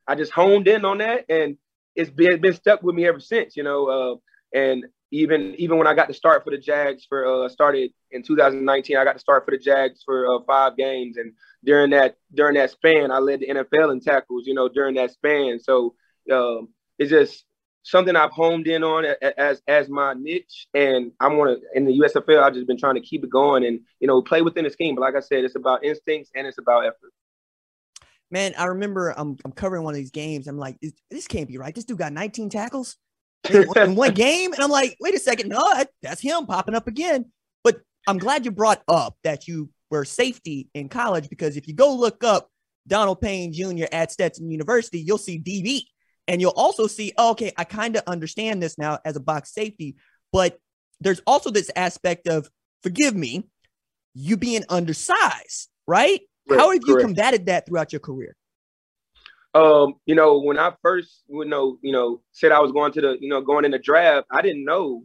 I 0.07 0.15
just 0.15 0.31
honed 0.31 0.67
in 0.67 0.85
on 0.85 0.97
that 0.99 1.25
and 1.29 1.57
it's 1.95 2.09
been, 2.09 2.41
been 2.41 2.53
stuck 2.53 2.83
with 2.83 2.95
me 2.95 3.05
ever 3.05 3.19
since, 3.19 3.55
you 3.55 3.63
know. 3.63 3.87
Uh, 3.87 4.15
and 4.57 4.85
even 5.11 5.55
even 5.57 5.77
when 5.77 5.87
I 5.87 5.93
got 5.93 6.07
to 6.07 6.13
start 6.13 6.43
for 6.43 6.51
the 6.51 6.57
Jags 6.57 7.05
for 7.07 7.45
uh, 7.45 7.49
started 7.49 7.91
in 8.11 8.23
2019, 8.23 8.97
I 8.97 9.03
got 9.03 9.13
to 9.13 9.19
start 9.19 9.45
for 9.45 9.51
the 9.51 9.57
Jags 9.57 10.01
for 10.03 10.25
uh, 10.33 10.39
five 10.47 10.77
games, 10.77 11.17
and 11.17 11.33
during 11.63 11.91
that 11.91 12.15
during 12.33 12.55
that 12.55 12.71
span, 12.71 13.11
I 13.11 13.19
led 13.19 13.41
the 13.41 13.47
NFL 13.47 13.91
in 13.91 13.99
tackles. 13.99 14.47
You 14.47 14.53
know, 14.53 14.69
during 14.69 14.95
that 14.95 15.11
span, 15.11 15.59
so 15.59 15.95
um, 16.31 16.69
it's 16.97 17.09
just 17.09 17.43
something 17.83 18.15
I've 18.15 18.31
honed 18.31 18.67
in 18.67 18.83
on 18.83 19.05
as 19.37 19.61
as 19.67 19.89
my 19.89 20.13
niche, 20.13 20.67
and 20.73 21.11
I'm 21.19 21.37
gonna 21.37 21.57
in 21.73 21.85
the 21.85 21.99
USFL. 21.99 22.41
I've 22.41 22.53
just 22.53 22.67
been 22.67 22.77
trying 22.77 22.95
to 22.95 23.01
keep 23.01 23.23
it 23.23 23.29
going 23.29 23.65
and 23.65 23.79
you 23.99 24.07
know 24.07 24.21
play 24.21 24.41
within 24.41 24.63
the 24.63 24.69
scheme. 24.69 24.95
But 24.95 25.01
like 25.01 25.15
I 25.15 25.19
said, 25.19 25.43
it's 25.43 25.55
about 25.55 25.83
instincts 25.83 26.31
and 26.35 26.47
it's 26.47 26.57
about 26.57 26.85
effort. 26.85 27.13
Man, 28.29 28.53
I 28.57 28.65
remember 28.65 29.13
I'm, 29.17 29.35
I'm 29.43 29.51
covering 29.51 29.83
one 29.83 29.93
of 29.93 29.97
these 29.97 30.11
games. 30.11 30.47
I'm 30.47 30.57
like, 30.57 30.77
this 31.09 31.27
can't 31.27 31.49
be 31.49 31.57
right. 31.57 31.75
This 31.75 31.83
dude 31.83 31.97
got 31.97 32.13
19 32.13 32.49
tackles 32.49 32.95
in, 33.49 33.65
in 33.75 33.95
one 33.95 34.13
game, 34.13 34.53
and 34.53 34.63
I'm 34.63 34.69
like, 34.69 34.95
wait 35.01 35.13
a 35.13 35.19
second, 35.19 35.49
no, 35.49 35.83
that's 36.01 36.21
him 36.21 36.45
popping 36.45 36.75
up 36.75 36.87
again. 36.87 37.25
But 37.63 37.81
I'm 38.07 38.17
glad 38.17 38.45
you 38.45 38.51
brought 38.51 38.83
up 38.87 39.17
that 39.25 39.49
you 39.49 39.69
were 39.89 40.05
safety 40.05 40.69
in 40.73 40.87
college 40.87 41.27
because 41.29 41.57
if 41.57 41.67
you 41.67 41.73
go 41.73 41.93
look 41.93 42.23
up 42.23 42.49
Donald 42.87 43.19
Payne 43.19 43.51
Jr. 43.51 43.85
at 43.91 44.11
Stetson 44.11 44.49
University, 44.49 44.99
you'll 44.99 45.17
see 45.17 45.37
DB 45.37 45.83
and 46.27 46.41
you'll 46.41 46.53
also 46.55 46.87
see, 46.87 47.13
oh, 47.17 47.31
okay, 47.31 47.51
I 47.57 47.63
kind 47.63 47.95
of 47.95 48.03
understand 48.07 48.61
this 48.61 48.77
now 48.77 48.99
as 49.05 49.15
a 49.15 49.19
box 49.19 49.53
safety, 49.53 49.95
but 50.31 50.59
there's 50.99 51.21
also 51.25 51.49
this 51.49 51.71
aspect 51.75 52.27
of, 52.27 52.49
forgive 52.83 53.15
me, 53.15 53.47
you 54.13 54.37
being 54.37 54.63
undersized, 54.69 55.69
right? 55.87 56.21
Correct, 56.47 56.61
How 56.61 56.71
have 56.71 56.81
you 56.85 56.93
correct. 56.93 57.07
combated 57.07 57.45
that 57.47 57.65
throughout 57.65 57.91
your 57.91 57.99
career? 57.99 58.35
Um, 59.53 59.95
you 60.05 60.15
know, 60.15 60.39
when 60.39 60.57
I 60.57 60.73
first, 60.81 61.23
you 61.27 61.43
know, 61.45 61.77
you 61.81 61.91
know, 61.91 62.21
said 62.31 62.51
I 62.51 62.59
was 62.59 62.71
going 62.71 62.93
to 62.93 63.01
the, 63.01 63.17
you 63.19 63.27
know, 63.27 63.41
going 63.41 63.65
in 63.65 63.71
the 63.71 63.79
draft, 63.79 64.27
I 64.31 64.41
didn't 64.41 64.63
know 64.63 65.03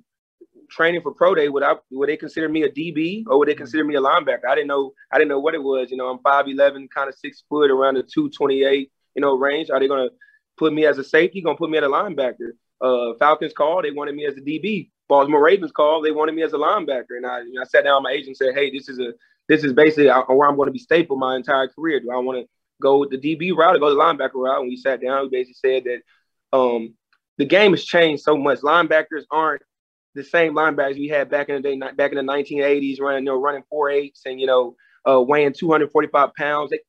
training 0.70 1.00
for 1.02 1.12
pro 1.12 1.34
day 1.34 1.48
would 1.48 1.62
I 1.62 1.74
would 1.90 2.08
they 2.08 2.16
consider 2.16 2.48
me 2.48 2.62
a 2.62 2.68
DB 2.68 3.24
or 3.28 3.38
would 3.38 3.48
they 3.48 3.54
consider 3.54 3.84
me 3.84 3.94
a 3.96 4.00
linebacker? 4.00 4.46
I 4.48 4.54
didn't 4.54 4.68
know 4.68 4.92
I 5.12 5.18
didn't 5.18 5.30
know 5.30 5.40
what 5.40 5.54
it 5.54 5.62
was. 5.62 5.90
You 5.90 5.96
know, 5.96 6.08
I'm 6.08 6.18
five 6.20 6.48
eleven, 6.48 6.88
kind 6.92 7.08
of 7.08 7.14
six 7.16 7.44
foot, 7.48 7.70
around 7.70 7.94
the 7.94 8.02
two 8.02 8.30
twenty 8.30 8.64
eight, 8.64 8.90
you 9.14 9.22
know, 9.22 9.34
range. 9.36 9.70
Are 9.70 9.80
they 9.80 9.88
gonna 9.88 10.08
put 10.56 10.72
me 10.72 10.86
as 10.86 10.98
a 10.98 11.04
safety, 11.04 11.40
gonna 11.40 11.56
put 11.56 11.70
me 11.70 11.78
at 11.78 11.84
a 11.84 11.88
linebacker. 11.88 12.50
Uh, 12.80 13.14
Falcons 13.18 13.52
call, 13.52 13.82
they 13.82 13.90
wanted 13.90 14.14
me 14.14 14.26
as 14.26 14.36
a 14.36 14.40
DB. 14.40 14.90
Baltimore 15.08 15.42
Ravens 15.42 15.72
call, 15.72 16.02
they 16.02 16.10
wanted 16.10 16.34
me 16.34 16.42
as 16.42 16.52
a 16.52 16.56
linebacker. 16.56 17.16
And 17.16 17.26
I, 17.26 17.40
you 17.40 17.52
know, 17.52 17.62
I 17.62 17.64
sat 17.64 17.84
down 17.84 18.02
with 18.02 18.10
my 18.10 18.12
agent 18.12 18.28
and 18.28 18.36
said, 18.36 18.54
hey, 18.54 18.70
this 18.70 18.88
is 18.88 18.98
a 18.98 19.12
this 19.48 19.62
is 19.62 19.72
basically 19.72 20.06
where 20.06 20.48
I'm 20.48 20.56
going 20.56 20.66
to 20.66 20.72
be 20.72 20.78
stapled 20.78 21.20
my 21.20 21.36
entire 21.36 21.68
career. 21.68 22.00
Do 22.00 22.10
I 22.10 22.16
want 22.16 22.40
to 22.40 22.48
go 22.82 23.04
the 23.04 23.16
DB 23.16 23.56
route 23.56 23.76
or 23.76 23.78
go 23.78 23.90
the 23.90 24.00
linebacker 24.00 24.34
route? 24.34 24.60
And 24.60 24.68
we 24.68 24.76
sat 24.76 25.00
down, 25.00 25.22
we 25.24 25.28
basically 25.30 25.54
said 25.54 25.84
that 25.84 26.56
um, 26.56 26.94
the 27.38 27.44
game 27.44 27.72
has 27.72 27.84
changed 27.84 28.24
so 28.24 28.36
much. 28.36 28.60
Linebackers 28.60 29.22
aren't 29.30 29.62
the 30.14 30.24
same 30.24 30.54
linebackers 30.54 30.98
we 30.98 31.08
had 31.08 31.30
back 31.30 31.48
in 31.48 31.56
the 31.56 31.62
day, 31.62 31.78
back 31.94 32.10
in 32.10 32.16
the 32.16 32.32
1980s, 32.32 33.00
running, 33.00 33.24
you 33.24 33.30
know, 33.30 33.40
running 33.40 33.62
four 33.70 33.90
eights 33.90 34.22
and, 34.26 34.40
you 34.40 34.46
know, 34.46 34.74
uh, 35.08 35.20
weighing 35.20 35.52
245 35.52 36.34
pounds. 36.34 36.70
They, 36.70 36.80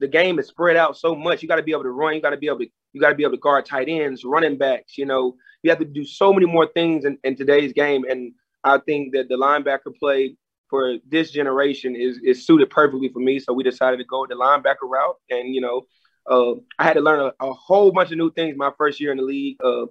the 0.00 0.08
game 0.08 0.38
is 0.38 0.48
spread 0.48 0.76
out 0.76 0.96
so 0.96 1.14
much. 1.14 1.42
You 1.42 1.48
got 1.48 1.56
to 1.56 1.62
be 1.62 1.72
able 1.72 1.84
to 1.84 1.90
run. 1.90 2.14
You 2.14 2.22
got 2.22 2.30
to 2.30 2.36
be 2.36 2.48
able 2.48 2.58
to 2.58 2.68
you 2.94 3.00
got 3.00 3.10
to 3.10 3.14
be 3.14 3.24
able 3.24 3.32
to 3.32 3.40
guard 3.40 3.66
tight 3.66 3.88
ends, 3.88 4.24
running 4.24 4.56
backs. 4.56 4.96
You 4.96 5.04
know, 5.04 5.36
you 5.62 5.70
have 5.70 5.80
to 5.80 5.84
do 5.84 6.04
so 6.04 6.32
many 6.32 6.46
more 6.46 6.68
things 6.72 7.04
in, 7.04 7.18
in 7.24 7.36
today's 7.36 7.72
game. 7.72 8.04
And 8.08 8.32
I 8.62 8.78
think 8.78 9.12
that 9.12 9.28
the 9.28 9.34
linebacker 9.34 9.94
play 9.98 10.36
for 10.70 10.96
this 11.06 11.30
generation 11.30 11.94
is 11.94 12.18
is 12.24 12.46
suited 12.46 12.70
perfectly 12.70 13.08
for 13.08 13.18
me. 13.18 13.38
So 13.38 13.52
we 13.52 13.62
decided 13.62 13.98
to 13.98 14.04
go 14.04 14.26
the 14.26 14.34
linebacker 14.34 14.88
route. 14.88 15.16
And 15.28 15.54
you 15.54 15.60
know, 15.60 15.82
uh, 16.26 16.54
I 16.78 16.84
had 16.84 16.94
to 16.94 17.00
learn 17.00 17.20
a, 17.20 17.44
a, 17.44 17.52
whole 17.52 17.92
bunch 17.92 18.12
of 18.12 18.18
new 18.18 18.32
things 18.32 18.56
my 18.56 18.70
first 18.78 19.00
year 19.00 19.10
in 19.10 19.18
the 19.18 19.24
league. 19.24 19.56
Uh, 19.62 19.86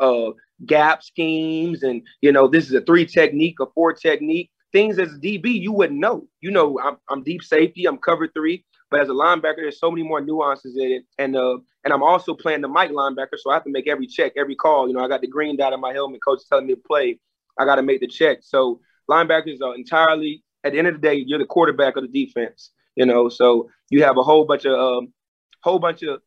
uh, 0.00 0.30
gap 0.66 1.02
schemes, 1.02 1.82
and 1.82 2.02
you 2.20 2.32
know, 2.32 2.48
this 2.48 2.66
is 2.66 2.74
a 2.74 2.80
three 2.80 3.06
technique, 3.06 3.56
a 3.60 3.66
four 3.74 3.92
technique. 3.92 4.50
Things 4.72 4.98
as 4.98 5.14
a 5.14 5.18
DB 5.18 5.60
you 5.60 5.72
wouldn't 5.72 5.98
know. 5.98 6.26
You 6.40 6.50
know, 6.50 6.78
I'm, 6.80 6.98
I'm 7.08 7.22
deep 7.22 7.42
safety, 7.42 7.86
I'm 7.86 7.98
cover 7.98 8.28
three, 8.28 8.64
But 8.90 9.00
as 9.00 9.08
a 9.08 9.12
linebacker, 9.12 9.56
there's 9.56 9.80
so 9.80 9.90
many 9.90 10.02
more 10.02 10.20
nuances 10.20 10.76
in 10.76 10.92
it, 10.92 11.04
and 11.18 11.36
uh, 11.36 11.58
and 11.88 11.94
I'm 11.94 12.02
also 12.02 12.34
playing 12.34 12.60
the 12.60 12.68
Mike 12.68 12.90
linebacker, 12.90 13.38
so 13.38 13.50
I 13.50 13.54
have 13.54 13.64
to 13.64 13.70
make 13.70 13.88
every 13.88 14.06
check, 14.06 14.34
every 14.36 14.54
call. 14.54 14.88
You 14.88 14.92
know, 14.92 15.02
I 15.02 15.08
got 15.08 15.22
the 15.22 15.26
green 15.26 15.56
dot 15.56 15.72
on 15.72 15.80
my 15.80 15.94
helmet. 15.94 16.22
Coach 16.22 16.40
telling 16.46 16.66
me 16.66 16.74
to 16.74 16.80
play. 16.86 17.18
I 17.58 17.64
got 17.64 17.76
to 17.76 17.82
make 17.82 18.00
the 18.00 18.06
check. 18.06 18.40
So 18.42 18.80
linebackers 19.10 19.62
are 19.62 19.74
entirely 19.74 20.44
at 20.64 20.72
the 20.72 20.78
end 20.78 20.86
of 20.86 20.92
the 20.92 21.00
day, 21.00 21.14
you're 21.14 21.38
the 21.38 21.46
quarterback 21.46 21.96
of 21.96 22.02
the 22.02 22.26
defense. 22.26 22.72
You 22.94 23.06
know, 23.06 23.30
so 23.30 23.70
you 23.88 24.04
have 24.04 24.18
a 24.18 24.22
whole 24.22 24.44
bunch 24.44 24.66
of 24.66 24.78
um, 24.78 25.14
whole 25.62 25.78
bunch 25.78 26.02
of 26.02 26.20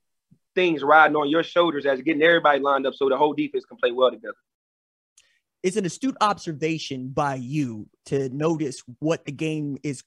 things 0.56 0.82
riding 0.82 1.16
on 1.16 1.30
your 1.30 1.44
shoulders 1.44 1.86
as 1.86 2.02
getting 2.02 2.24
everybody 2.24 2.60
lined 2.60 2.88
up 2.88 2.96
so 2.96 3.08
the 3.08 3.16
whole 3.16 3.34
defense 3.34 3.64
can 3.64 3.78
play 3.78 3.92
well 3.92 4.10
together. 4.10 4.34
It's 5.62 5.78
an 5.78 5.86
astute 5.86 6.18
observation 6.22 7.10
by 7.10 7.36
you 7.36 7.88
to 8.08 8.30
notice 8.30 8.82
what 8.98 9.26
the 9.26 9.32
game 9.32 9.78
is 9.84 10.02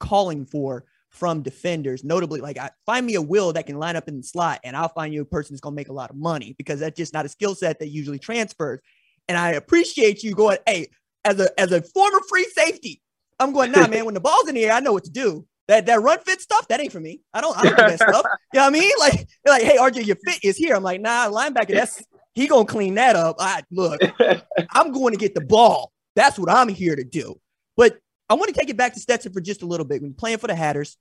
calling 0.00 0.46
for 0.46 0.86
from 1.14 1.42
defenders. 1.42 2.04
Notably, 2.04 2.40
like 2.40 2.58
I, 2.58 2.70
find 2.86 3.06
me 3.06 3.14
a 3.14 3.22
will 3.22 3.52
that 3.52 3.66
can 3.66 3.78
line 3.78 3.96
up 3.96 4.08
in 4.08 4.16
the 4.18 4.22
slot, 4.22 4.60
and 4.64 4.76
I'll 4.76 4.88
find 4.88 5.14
you 5.14 5.22
a 5.22 5.24
person 5.24 5.54
that's 5.54 5.60
going 5.60 5.74
to 5.74 5.76
make 5.76 5.88
a 5.88 5.92
lot 5.92 6.10
of 6.10 6.16
money 6.16 6.54
because 6.58 6.80
that's 6.80 6.96
just 6.96 7.14
not 7.14 7.24
a 7.24 7.28
skill 7.28 7.54
set 7.54 7.78
that 7.78 7.88
usually 7.88 8.18
transfers. 8.18 8.80
And 9.28 9.38
I 9.38 9.52
appreciate 9.52 10.22
you 10.22 10.34
going, 10.34 10.58
hey, 10.66 10.88
as 11.24 11.40
a 11.40 11.58
as 11.58 11.72
a 11.72 11.82
former 11.82 12.20
free 12.28 12.46
safety, 12.54 13.00
I'm 13.38 13.52
going, 13.52 13.72
nah, 13.72 13.86
man. 13.86 14.04
When 14.04 14.14
the 14.14 14.20
ball's 14.20 14.48
in 14.48 14.56
the 14.56 14.64
air, 14.64 14.72
I 14.72 14.80
know 14.80 14.92
what 14.92 15.04
to 15.04 15.10
do. 15.10 15.46
That 15.68 15.86
that 15.86 16.02
run 16.02 16.18
fit 16.18 16.40
stuff, 16.40 16.68
that 16.68 16.80
ain't 16.80 16.92
for 16.92 17.00
me. 17.00 17.22
I 17.32 17.40
don't 17.40 17.56
I 17.56 17.62
don't 17.62 17.76
do 17.76 17.82
that 17.82 17.96
stuff. 18.08 18.24
You 18.52 18.60
know 18.60 18.64
what 18.64 18.66
I 18.66 18.70
mean? 18.70 18.92
Like, 18.98 19.28
like, 19.46 19.62
hey, 19.62 19.78
RJ, 19.78 20.06
your 20.06 20.16
fit 20.26 20.40
is 20.42 20.56
here. 20.56 20.74
I'm 20.74 20.82
like, 20.82 21.00
nah, 21.00 21.30
linebacker, 21.30 21.74
that's 21.74 22.02
he 22.34 22.48
gonna 22.48 22.66
clean 22.66 22.96
that 22.96 23.16
up. 23.16 23.36
I 23.38 23.62
look, 23.70 24.00
I'm 24.72 24.92
going 24.92 25.14
to 25.14 25.18
get 25.18 25.34
the 25.34 25.40
ball. 25.40 25.92
That's 26.16 26.38
what 26.38 26.50
I'm 26.50 26.68
here 26.68 26.96
to 26.96 27.04
do. 27.04 27.40
But 27.76 27.98
I 28.28 28.34
want 28.34 28.52
to 28.52 28.58
take 28.58 28.68
it 28.68 28.76
back 28.76 28.94
to 28.94 29.00
Stetson 29.00 29.32
for 29.32 29.40
just 29.40 29.62
a 29.62 29.66
little 29.66 29.86
bit. 29.86 30.00
When 30.00 30.10
you're 30.10 30.16
playing 30.16 30.38
for 30.38 30.46
the 30.46 30.54
Hatters, 30.54 30.96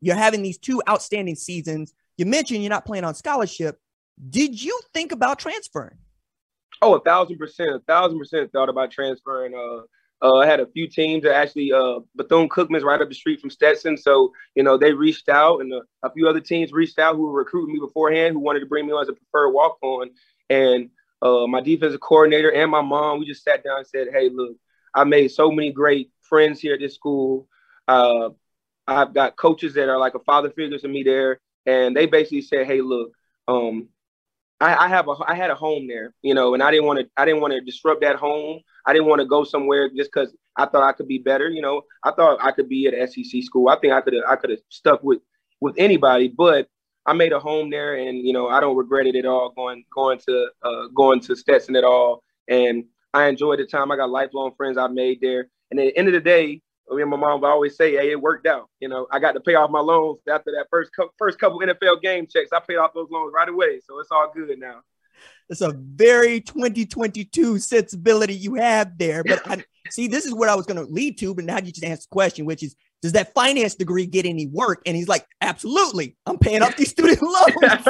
you're 0.00 0.16
having 0.16 0.42
these 0.42 0.58
two 0.58 0.82
outstanding 0.88 1.36
seasons. 1.36 1.94
You 2.16 2.26
mentioned 2.26 2.62
you're 2.62 2.70
not 2.70 2.84
playing 2.84 3.04
on 3.04 3.14
scholarship. 3.14 3.78
Did 4.30 4.62
you 4.62 4.78
think 4.92 5.12
about 5.12 5.38
transferring? 5.38 5.98
Oh, 6.80 6.94
a 6.94 7.00
thousand 7.00 7.38
percent, 7.38 7.70
a 7.70 7.80
thousand 7.80 8.18
percent 8.18 8.52
thought 8.52 8.68
about 8.68 8.90
transferring. 8.90 9.54
Uh, 9.54 9.82
uh, 10.20 10.36
I 10.36 10.46
had 10.46 10.60
a 10.60 10.66
few 10.66 10.88
teams 10.88 11.22
that 11.22 11.34
actually 11.34 11.72
uh, 11.72 12.00
Bethune 12.16 12.48
Cookman's 12.48 12.82
right 12.82 13.00
up 13.00 13.08
the 13.08 13.14
street 13.14 13.40
from 13.40 13.50
Stetson, 13.50 13.96
so 13.96 14.32
you 14.54 14.62
know 14.62 14.76
they 14.76 14.92
reached 14.92 15.28
out, 15.28 15.60
and 15.60 15.72
uh, 15.72 15.80
a 16.02 16.12
few 16.12 16.28
other 16.28 16.40
teams 16.40 16.72
reached 16.72 16.98
out 16.98 17.16
who 17.16 17.22
were 17.22 17.38
recruiting 17.38 17.74
me 17.74 17.80
beforehand, 17.80 18.34
who 18.34 18.40
wanted 18.40 18.60
to 18.60 18.66
bring 18.66 18.86
me 18.86 18.92
on 18.92 19.02
as 19.02 19.08
a 19.08 19.12
preferred 19.12 19.50
walk 19.50 19.78
on. 19.82 20.10
And 20.50 20.90
uh, 21.22 21.46
my 21.46 21.60
defensive 21.60 22.00
coordinator 22.00 22.52
and 22.52 22.70
my 22.70 22.82
mom, 22.82 23.20
we 23.20 23.26
just 23.26 23.44
sat 23.44 23.62
down 23.62 23.78
and 23.78 23.86
said, 23.86 24.08
"Hey, 24.12 24.28
look, 24.32 24.56
I 24.94 25.04
made 25.04 25.28
so 25.28 25.50
many 25.50 25.72
great 25.72 26.10
friends 26.22 26.60
here 26.60 26.74
at 26.74 26.80
this 26.80 26.94
school. 26.94 27.48
Uh, 27.86 28.30
I've 28.88 29.14
got 29.14 29.36
coaches 29.36 29.74
that 29.74 29.88
are 29.88 29.98
like 29.98 30.14
a 30.14 30.20
father 30.20 30.50
figure 30.50 30.78
to 30.78 30.88
me 30.88 31.02
there, 31.02 31.40
and 31.66 31.96
they 31.96 32.06
basically 32.06 32.42
said, 32.42 32.66
"Hey, 32.66 32.80
look, 32.80 33.12
um, 33.46 33.88
I, 34.60 34.86
I, 34.86 34.88
have 34.88 35.08
a 35.08 35.14
I 35.26 35.34
had 35.34 35.50
a 35.50 35.54
home 35.54 35.86
there, 35.86 36.14
you 36.22 36.34
know, 36.34 36.54
and 36.54 36.62
I 36.62 36.70
didn't 36.70 36.86
want 36.86 37.00
to 37.00 37.08
I 37.16 37.24
didn't 37.24 37.40
want 37.40 37.52
to 37.52 37.60
disrupt 37.60 38.00
that 38.00 38.16
home. 38.16 38.60
I 38.86 38.92
didn't 38.92 39.08
want 39.08 39.20
to 39.20 39.26
go 39.26 39.44
somewhere 39.44 39.88
just 39.88 40.10
because 40.12 40.34
I 40.56 40.66
thought 40.66 40.82
I 40.82 40.92
could 40.92 41.06
be 41.06 41.18
better, 41.18 41.48
you 41.48 41.62
know. 41.62 41.82
I 42.02 42.10
thought 42.10 42.38
I 42.42 42.50
could 42.50 42.68
be 42.68 42.86
at 42.86 43.10
SEC 43.10 43.42
school. 43.42 43.68
I 43.68 43.78
think 43.78 43.92
I 43.92 44.00
could 44.00 44.14
I 44.26 44.36
could 44.36 44.50
have 44.50 44.60
stuck 44.68 45.02
with 45.04 45.20
with 45.60 45.74
anybody, 45.78 46.28
but 46.28 46.68
I 47.06 47.12
made 47.12 47.32
a 47.32 47.38
home 47.38 47.70
there, 47.70 47.94
and 47.94 48.18
you 48.18 48.32
know 48.32 48.48
I 48.48 48.60
don't 48.60 48.76
regret 48.76 49.06
it 49.06 49.16
at 49.16 49.26
all 49.26 49.50
going 49.50 49.84
going 49.94 50.18
to 50.26 50.48
uh, 50.62 50.86
going 50.94 51.20
to 51.20 51.36
Stetson 51.36 51.76
at 51.76 51.84
all, 51.84 52.22
and 52.48 52.84
I 53.14 53.26
enjoyed 53.26 53.60
the 53.60 53.66
time. 53.66 53.92
I 53.92 53.96
got 53.96 54.10
lifelong 54.10 54.54
friends 54.56 54.76
I 54.76 54.88
made 54.88 55.20
there, 55.20 55.48
and 55.70 55.78
at 55.78 55.84
the 55.84 55.96
end 55.98 56.08
of 56.08 56.14
the 56.14 56.20
day, 56.20 56.62
I 56.90 56.94
mean, 56.94 57.08
my 57.08 57.16
mom 57.16 57.40
would 57.40 57.48
always 57.48 57.76
say, 57.76 57.92
"Hey, 57.92 58.10
it 58.10 58.20
worked 58.20 58.46
out." 58.46 58.68
You 58.80 58.88
know, 58.88 59.06
I 59.10 59.18
got 59.18 59.32
to 59.32 59.40
pay 59.40 59.54
off 59.54 59.70
my 59.70 59.80
loans 59.80 60.20
after 60.28 60.52
that 60.52 60.66
first 60.70 60.90
co- 60.96 61.10
first 61.18 61.38
couple 61.38 61.60
NFL 61.60 62.00
game 62.02 62.26
checks. 62.26 62.50
I 62.52 62.60
paid 62.60 62.76
off 62.76 62.94
those 62.94 63.08
loans 63.10 63.32
right 63.34 63.48
away, 63.48 63.80
so 63.80 63.98
it's 64.00 64.10
all 64.10 64.30
good 64.34 64.58
now. 64.58 64.82
It's 65.48 65.60
a 65.60 65.72
very 65.72 66.40
2022 66.40 67.58
sensibility 67.58 68.34
you 68.34 68.54
have 68.54 68.98
there. 68.98 69.24
But 69.24 69.46
I, 69.46 69.64
see, 69.90 70.06
this 70.06 70.26
is 70.26 70.34
what 70.34 70.48
I 70.48 70.54
was 70.54 70.66
going 70.66 70.84
to 70.84 70.92
lead 70.92 71.18
to. 71.18 71.34
But 71.34 71.44
now 71.44 71.56
you 71.56 71.72
just 71.72 71.84
asked 71.84 72.08
the 72.10 72.14
question, 72.14 72.44
which 72.44 72.62
is, 72.62 72.76
does 73.00 73.12
that 73.12 73.32
finance 73.32 73.74
degree 73.74 74.06
get 74.06 74.26
any 74.26 74.46
work? 74.46 74.82
And 74.84 74.96
he's 74.96 75.08
like, 75.08 75.24
absolutely. 75.40 76.16
I'm 76.26 76.38
paying 76.38 76.62
off 76.62 76.76
these 76.76 76.90
student 76.90 77.22
loans. 77.22 77.86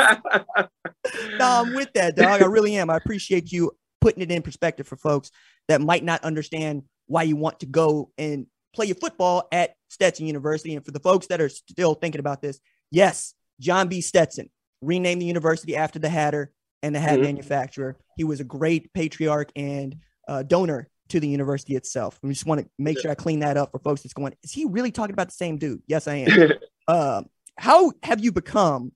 no, 1.37 1.47
I'm 1.47 1.75
with 1.75 1.93
that, 1.95 2.15
dog. 2.17 2.43
I 2.43 2.47
really 2.47 2.77
am. 2.77 2.91
I 2.91 2.97
appreciate 2.97 3.51
you 3.51 3.73
putting 4.01 4.23
it 4.23 4.31
in 4.31 4.43
perspective 4.43 4.87
for 4.87 4.97
folks 4.97 5.31
that 5.67 5.81
might 5.81 6.05
not 6.05 6.23
understand 6.25 6.83
why 7.07 7.23
you 7.25 7.37
want 7.37 7.61
to 7.61 7.67
go 7.67 8.11
and 8.19 8.47
play 8.75 8.87
your 8.87 8.97
football 8.97 9.49
at 9.53 9.75
Stetson 9.89 10.27
University. 10.27 10.75
And 10.75 10.85
for 10.85 10.91
the 10.91 11.01
folks 11.01 11.27
that 11.29 11.41
are 11.41 11.49
still 11.49 11.95
thinking 11.95 12.21
about 12.21 12.43
this, 12.43 12.61
yes, 12.91 13.35
John 13.61 13.89
B. 13.89 14.01
Stetson 14.01 14.51
renamed 14.81 15.21
the 15.21 15.27
university 15.27 15.77
after 15.77 15.99
the 15.99 16.09
Hatter 16.09 16.53
and 16.83 16.95
the 16.95 17.01
hat 17.01 17.15
mm-hmm. 17.15 17.23
manufacturer. 17.23 17.97
He 18.17 18.25
was 18.25 18.41
a 18.41 18.45
great 18.45 18.93
patriarch 18.93 19.51
and 19.57 19.97
uh, 20.29 20.43
donor 20.43 20.89
to 21.09 21.21
the 21.21 21.29
university 21.29 21.75
itself. 21.75 22.19
We 22.23 22.31
just 22.31 22.47
want 22.47 22.61
to 22.61 22.69
make 22.79 23.01
sure 23.01 23.11
I 23.11 23.15
clean 23.15 23.41
that 23.41 23.57
up 23.57 23.73
for 23.73 23.79
folks 23.79 24.03
that's 24.03 24.13
going, 24.13 24.35
is 24.43 24.53
he 24.53 24.67
really 24.67 24.91
talking 24.91 25.15
about 25.15 25.29
the 25.29 25.35
same 25.35 25.57
dude? 25.57 25.83
Yes, 25.87 26.07
I 26.07 26.15
am. 26.17 26.51
uh, 26.87 27.23
how 27.59 27.93
have 28.03 28.21
you 28.21 28.31
become 28.31 28.93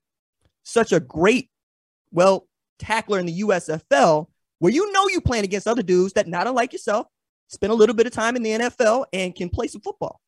such 0.62 0.92
a 0.92 1.00
great, 1.00 1.50
well, 2.12 2.46
tackler 2.78 3.18
in 3.18 3.26
the 3.26 3.40
USFL 3.40 4.26
where 4.58 4.72
you 4.72 4.92
know 4.92 5.08
you 5.08 5.20
playing 5.20 5.44
against 5.44 5.66
other 5.66 5.82
dudes 5.82 6.12
that 6.14 6.28
not 6.28 6.46
unlike 6.46 6.72
yourself 6.72 7.06
spend 7.52 7.72
a 7.72 7.76
little 7.76 7.94
bit 7.94 8.06
of 8.06 8.12
time 8.12 8.34
in 8.34 8.42
the 8.42 8.50
NFL 8.50 9.04
and 9.12 9.34
can 9.34 9.48
play 9.48 9.68
some 9.68 9.82
football? 9.82 10.20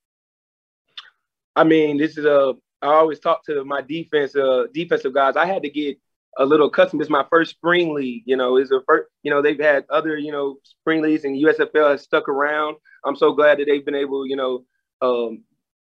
I 1.56 1.64
mean, 1.64 1.96
this 1.96 2.18
is 2.18 2.24
a. 2.24 2.54
I 2.82 2.88
always 2.88 3.18
talk 3.18 3.44
to 3.46 3.64
my 3.64 3.80
defense, 3.80 4.36
uh, 4.36 4.64
defensive 4.74 5.14
guys. 5.14 5.36
I 5.36 5.46
had 5.46 5.62
to 5.62 5.70
get 5.70 5.98
a 6.36 6.44
little 6.44 6.66
accustomed. 6.66 7.00
Is 7.00 7.08
my 7.08 7.24
first 7.30 7.52
spring 7.52 7.94
league. 7.94 8.24
You 8.26 8.36
know, 8.36 8.58
is 8.58 8.70
a 8.70 8.80
first. 8.86 9.08
You 9.22 9.30
know, 9.30 9.40
they've 9.40 9.58
had 9.58 9.86
other 9.90 10.18
you 10.18 10.32
know 10.32 10.56
spring 10.64 11.00
leagues 11.00 11.24
and 11.24 11.36
USFL 11.36 11.92
has 11.92 12.02
stuck 12.02 12.28
around. 12.28 12.76
I'm 13.04 13.16
so 13.16 13.32
glad 13.32 13.58
that 13.58 13.66
they've 13.66 13.84
been 13.84 13.94
able. 13.94 14.26
You 14.26 14.36
know, 14.36 14.64
um, 15.00 15.44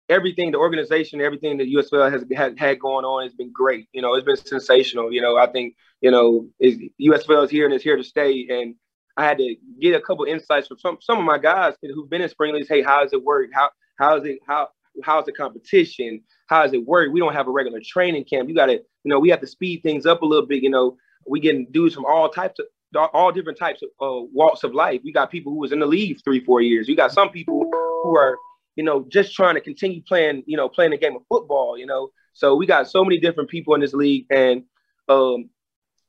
everything 0.09 0.51
the 0.51 0.57
organization, 0.57 1.21
everything 1.21 1.57
that 1.57 1.67
USFL 1.67 2.11
has 2.11 2.25
had, 2.35 2.59
had 2.59 2.79
going 2.79 3.05
on 3.05 3.23
has 3.23 3.33
been 3.33 3.51
great. 3.51 3.87
You 3.93 4.01
know, 4.01 4.15
it's 4.15 4.25
been 4.25 4.35
sensational. 4.35 5.11
You 5.11 5.21
know, 5.21 5.37
I 5.37 5.47
think 5.47 5.75
you 6.01 6.11
know 6.11 6.47
is 6.59 6.77
USFL 6.99 7.45
is 7.45 7.51
here 7.51 7.65
and 7.65 7.73
it's 7.73 7.83
here 7.83 7.97
to 7.97 8.03
stay. 8.03 8.47
And 8.49 8.75
I 9.17 9.25
had 9.25 9.37
to 9.37 9.55
get 9.79 9.95
a 9.95 10.01
couple 10.01 10.25
insights 10.25 10.67
from 10.67 10.79
some 10.79 10.97
some 11.01 11.19
of 11.19 11.25
my 11.25 11.37
guys 11.37 11.75
who've 11.81 12.09
been 12.09 12.21
in 12.21 12.29
spring 12.29 12.53
leagues. 12.53 12.69
Hey, 12.69 12.81
how 12.81 13.03
does 13.03 13.13
it 13.13 13.23
work? 13.23 13.49
How 13.53 13.69
how 13.97 14.17
is 14.17 14.25
it 14.25 14.39
how 14.47 14.69
how's 15.03 15.25
the 15.25 15.31
competition? 15.31 16.21
How 16.47 16.63
does 16.63 16.73
it 16.73 16.85
work? 16.85 17.11
We 17.11 17.19
don't 17.19 17.33
have 17.33 17.47
a 17.47 17.51
regular 17.51 17.81
training 17.85 18.25
camp. 18.25 18.49
You 18.49 18.55
got 18.55 18.67
to, 18.67 18.73
you 18.73 18.81
know, 19.05 19.19
we 19.19 19.29
have 19.29 19.41
to 19.41 19.47
speed 19.47 19.83
things 19.83 20.05
up 20.05 20.21
a 20.21 20.25
little 20.25 20.45
bit. 20.45 20.63
You 20.63 20.69
know, 20.69 20.97
we 21.27 21.39
getting 21.39 21.67
dudes 21.71 21.95
from 21.95 22.05
all 22.05 22.29
types 22.29 22.59
of 22.59 22.65
all 23.13 23.31
different 23.31 23.57
types 23.57 23.81
of 23.81 23.89
uh, 24.01 24.25
walks 24.33 24.63
of 24.63 24.73
life. 24.73 25.01
We 25.03 25.13
got 25.13 25.31
people 25.31 25.53
who 25.53 25.59
was 25.59 25.71
in 25.71 25.79
the 25.79 25.85
league 25.85 26.17
three, 26.23 26.43
four 26.43 26.61
years. 26.61 26.89
You 26.89 26.95
got 26.95 27.13
some 27.13 27.29
people 27.29 27.69
who 28.03 28.17
are, 28.17 28.37
you 28.75 28.83
know, 28.83 29.05
just 29.09 29.33
trying 29.33 29.55
to 29.55 29.61
continue 29.61 30.01
playing, 30.01 30.43
you 30.45 30.57
know, 30.57 30.67
playing 30.67 30.91
the 30.91 30.97
game 30.97 31.15
of 31.15 31.21
football. 31.29 31.77
You 31.77 31.85
know, 31.85 32.09
so 32.33 32.55
we 32.55 32.65
got 32.65 32.89
so 32.89 33.03
many 33.03 33.17
different 33.17 33.49
people 33.49 33.75
in 33.75 33.81
this 33.81 33.93
league, 33.93 34.25
and 34.29 34.63
um, 35.07 35.49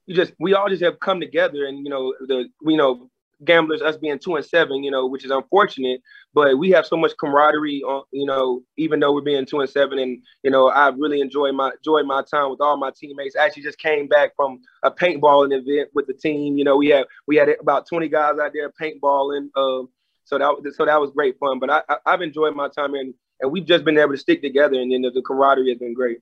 you 0.07 0.15
just 0.15 0.33
we 0.39 0.55
all 0.55 0.69
just 0.69 0.83
have 0.83 1.01
come 1.01 1.21
together, 1.21 1.67
and 1.67 1.79
you 1.85 1.91
know, 1.91 2.15
the 2.21 2.49
you 2.63 2.77
know 2.77 3.11
gamblers, 3.45 3.83
us 3.83 3.97
being 3.97 4.19
two 4.19 4.37
and 4.37 4.45
seven, 4.45 4.85
you 4.85 4.91
know, 4.91 5.07
which 5.07 5.25
is 5.25 5.31
unfortunate. 5.31 6.01
But 6.35 6.59
we 6.59 6.71
have 6.71 6.87
so 6.87 6.97
much 6.97 7.13
camaraderie 7.19 7.83
on, 7.83 8.05
you 8.13 8.27
know, 8.27 8.63
even 8.77 9.01
though 9.01 9.13
we're 9.13 9.21
being 9.23 9.47
two 9.47 9.61
and 9.61 9.69
seven, 9.69 9.99
and 9.99 10.23
you 10.43 10.51
know, 10.51 10.69
I 10.69 10.89
really 10.89 11.21
enjoy 11.21 11.53
my 11.53 11.71
enjoy 11.77 12.03
my 12.03 12.23
time 12.23 12.51
with 12.51 12.61
all 12.61 12.77
my 12.77 12.91
teammates. 12.97 13.37
I 13.37 13.45
actually 13.45 13.65
just 13.65 13.79
came 13.79 14.09
back 14.09 14.35
from 14.37 14.61
a 14.83 14.91
paintballing 14.91 15.53
event 15.53 15.91
with 15.95 16.07
the 16.07 16.15
team. 16.15 16.57
You 16.59 16.65
know, 16.65 16.77
we 16.77 16.89
had 16.89 17.07
we 17.27 17.37
had 17.37 17.49
about 17.61 17.87
twenty 17.87 18.09
guys 18.09 18.39
out 18.39 18.53
there 18.55 18.71
paintballing. 18.71 19.49
Um, 19.57 19.89
so 20.25 20.39
that 20.39 20.73
so 20.77 20.87
that 20.87 21.01
was 21.01 21.11
great 21.11 21.39
fun. 21.39 21.59
But 21.59 21.71
I, 21.71 21.83
I 22.07 22.11
have 22.13 22.23
enjoyed 22.23 22.55
my 22.55 22.69
time 22.69 22.95
and 22.95 23.15
and 23.41 23.51
we've 23.51 23.67
just 23.67 23.85
been 23.85 23.99
able 23.99 24.13
to 24.13 24.19
stick 24.19 24.41
together, 24.41 24.81
and 24.81 24.93
then 24.93 25.03
the 25.03 25.23
camaraderie 25.27 25.71
has 25.71 25.79
been 25.79 25.95
great. 25.95 26.19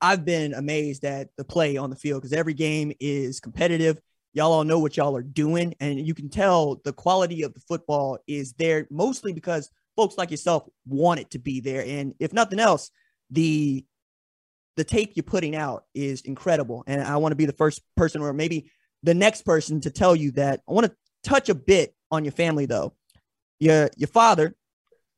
I've 0.00 0.24
been 0.24 0.54
amazed 0.54 1.04
at 1.04 1.28
the 1.36 1.44
play 1.44 1.76
on 1.76 1.90
the 1.90 1.96
field 1.96 2.22
because 2.22 2.32
every 2.32 2.54
game 2.54 2.92
is 3.00 3.40
competitive. 3.40 3.98
Y'all 4.32 4.52
all 4.52 4.64
know 4.64 4.78
what 4.78 4.96
y'all 4.96 5.16
are 5.16 5.22
doing 5.22 5.74
and 5.80 6.06
you 6.06 6.14
can 6.14 6.28
tell 6.28 6.80
the 6.84 6.92
quality 6.92 7.42
of 7.42 7.54
the 7.54 7.60
football 7.60 8.18
is 8.26 8.52
there 8.54 8.86
mostly 8.90 9.32
because 9.32 9.70
folks 9.96 10.18
like 10.18 10.30
yourself 10.30 10.68
want 10.86 11.20
it 11.20 11.30
to 11.30 11.38
be 11.38 11.60
there. 11.60 11.82
And 11.86 12.14
if 12.20 12.32
nothing 12.32 12.60
else 12.60 12.90
the 13.30 13.84
the 14.76 14.84
tape 14.84 15.12
you're 15.16 15.22
putting 15.22 15.56
out 15.56 15.84
is 15.94 16.20
incredible. 16.20 16.84
And 16.86 17.00
i 17.00 17.16
want 17.16 17.32
to 17.32 17.36
be 17.36 17.46
the 17.46 17.52
first 17.54 17.80
person 17.96 18.20
or 18.20 18.34
maybe 18.34 18.70
the 19.02 19.14
next 19.14 19.42
person 19.42 19.80
to 19.80 19.90
tell 19.90 20.14
you 20.14 20.32
that. 20.32 20.60
I 20.68 20.72
want 20.72 20.86
to 20.86 20.96
touch 21.22 21.48
a 21.48 21.54
bit 21.54 21.94
on 22.10 22.24
your 22.24 22.32
family 22.32 22.66
though. 22.66 22.94
Your 23.58 23.88
your 23.96 24.08
father 24.08 24.54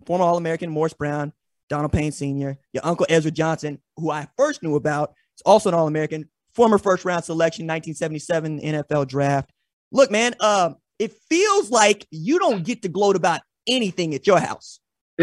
former 0.06 0.24
all-american 0.24 0.70
morris 0.70 0.94
brown 0.94 1.32
donald 1.68 1.92
payne 1.92 2.12
senior 2.12 2.58
your 2.72 2.84
uncle 2.84 3.06
ezra 3.08 3.30
johnson 3.30 3.78
who 3.96 4.10
i 4.10 4.26
first 4.36 4.62
knew 4.62 4.76
about 4.76 5.12
is 5.36 5.42
also 5.44 5.68
an 5.68 5.74
all-american 5.74 6.28
former 6.58 6.78
first 6.78 7.04
round 7.04 7.24
selection, 7.24 7.68
1977 7.68 8.60
NFL 8.60 9.06
draft. 9.06 9.48
Look, 9.92 10.10
man, 10.10 10.34
uh, 10.40 10.70
it 10.98 11.12
feels 11.30 11.70
like 11.70 12.04
you 12.10 12.40
don't 12.40 12.64
get 12.64 12.82
to 12.82 12.88
gloat 12.88 13.14
about 13.14 13.42
anything 13.68 14.12
at 14.12 14.26
your 14.26 14.40
house. 14.40 14.80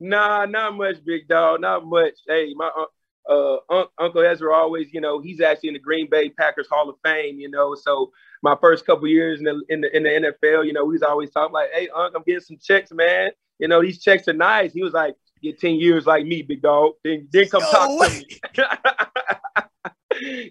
nah, 0.00 0.44
not 0.46 0.74
much, 0.74 0.96
big 1.04 1.28
dog. 1.28 1.60
Not 1.60 1.86
much. 1.86 2.14
Hey, 2.26 2.52
my 2.56 2.68
uh, 3.28 3.58
uh, 3.70 3.84
Uncle 3.96 4.22
Ezra 4.22 4.52
always, 4.52 4.92
you 4.92 5.00
know, 5.00 5.20
he's 5.20 5.40
actually 5.40 5.68
in 5.68 5.74
the 5.74 5.80
Green 5.80 6.10
Bay 6.10 6.30
Packers 6.30 6.66
Hall 6.68 6.90
of 6.90 6.96
Fame, 7.04 7.38
you 7.38 7.48
know. 7.48 7.76
So 7.76 8.10
my 8.42 8.56
first 8.60 8.84
couple 8.84 9.06
years 9.06 9.38
in 9.38 9.44
the, 9.44 9.62
in 9.68 9.80
the 9.82 9.96
in 9.96 10.02
the 10.02 10.32
NFL, 10.42 10.66
you 10.66 10.72
know, 10.72 10.90
he's 10.90 11.02
always 11.02 11.30
talking 11.30 11.52
like, 11.52 11.70
"Hey, 11.72 11.88
Uncle, 11.94 12.18
I'm 12.18 12.24
getting 12.24 12.40
some 12.40 12.58
checks, 12.60 12.90
man. 12.90 13.30
You 13.58 13.68
know, 13.68 13.82
these 13.82 14.02
checks 14.02 14.28
are 14.28 14.32
nice." 14.32 14.72
He 14.72 14.82
was 14.82 14.92
like, 14.92 15.14
"Get 15.42 15.60
ten 15.60 15.74
years 15.74 16.06
like 16.06 16.26
me, 16.26 16.42
big 16.42 16.62
dog. 16.62 16.92
Then 17.04 17.28
then 17.32 17.48
come 17.48 17.62
talk 17.62 18.08
to 18.08 18.14
me." 18.14 18.26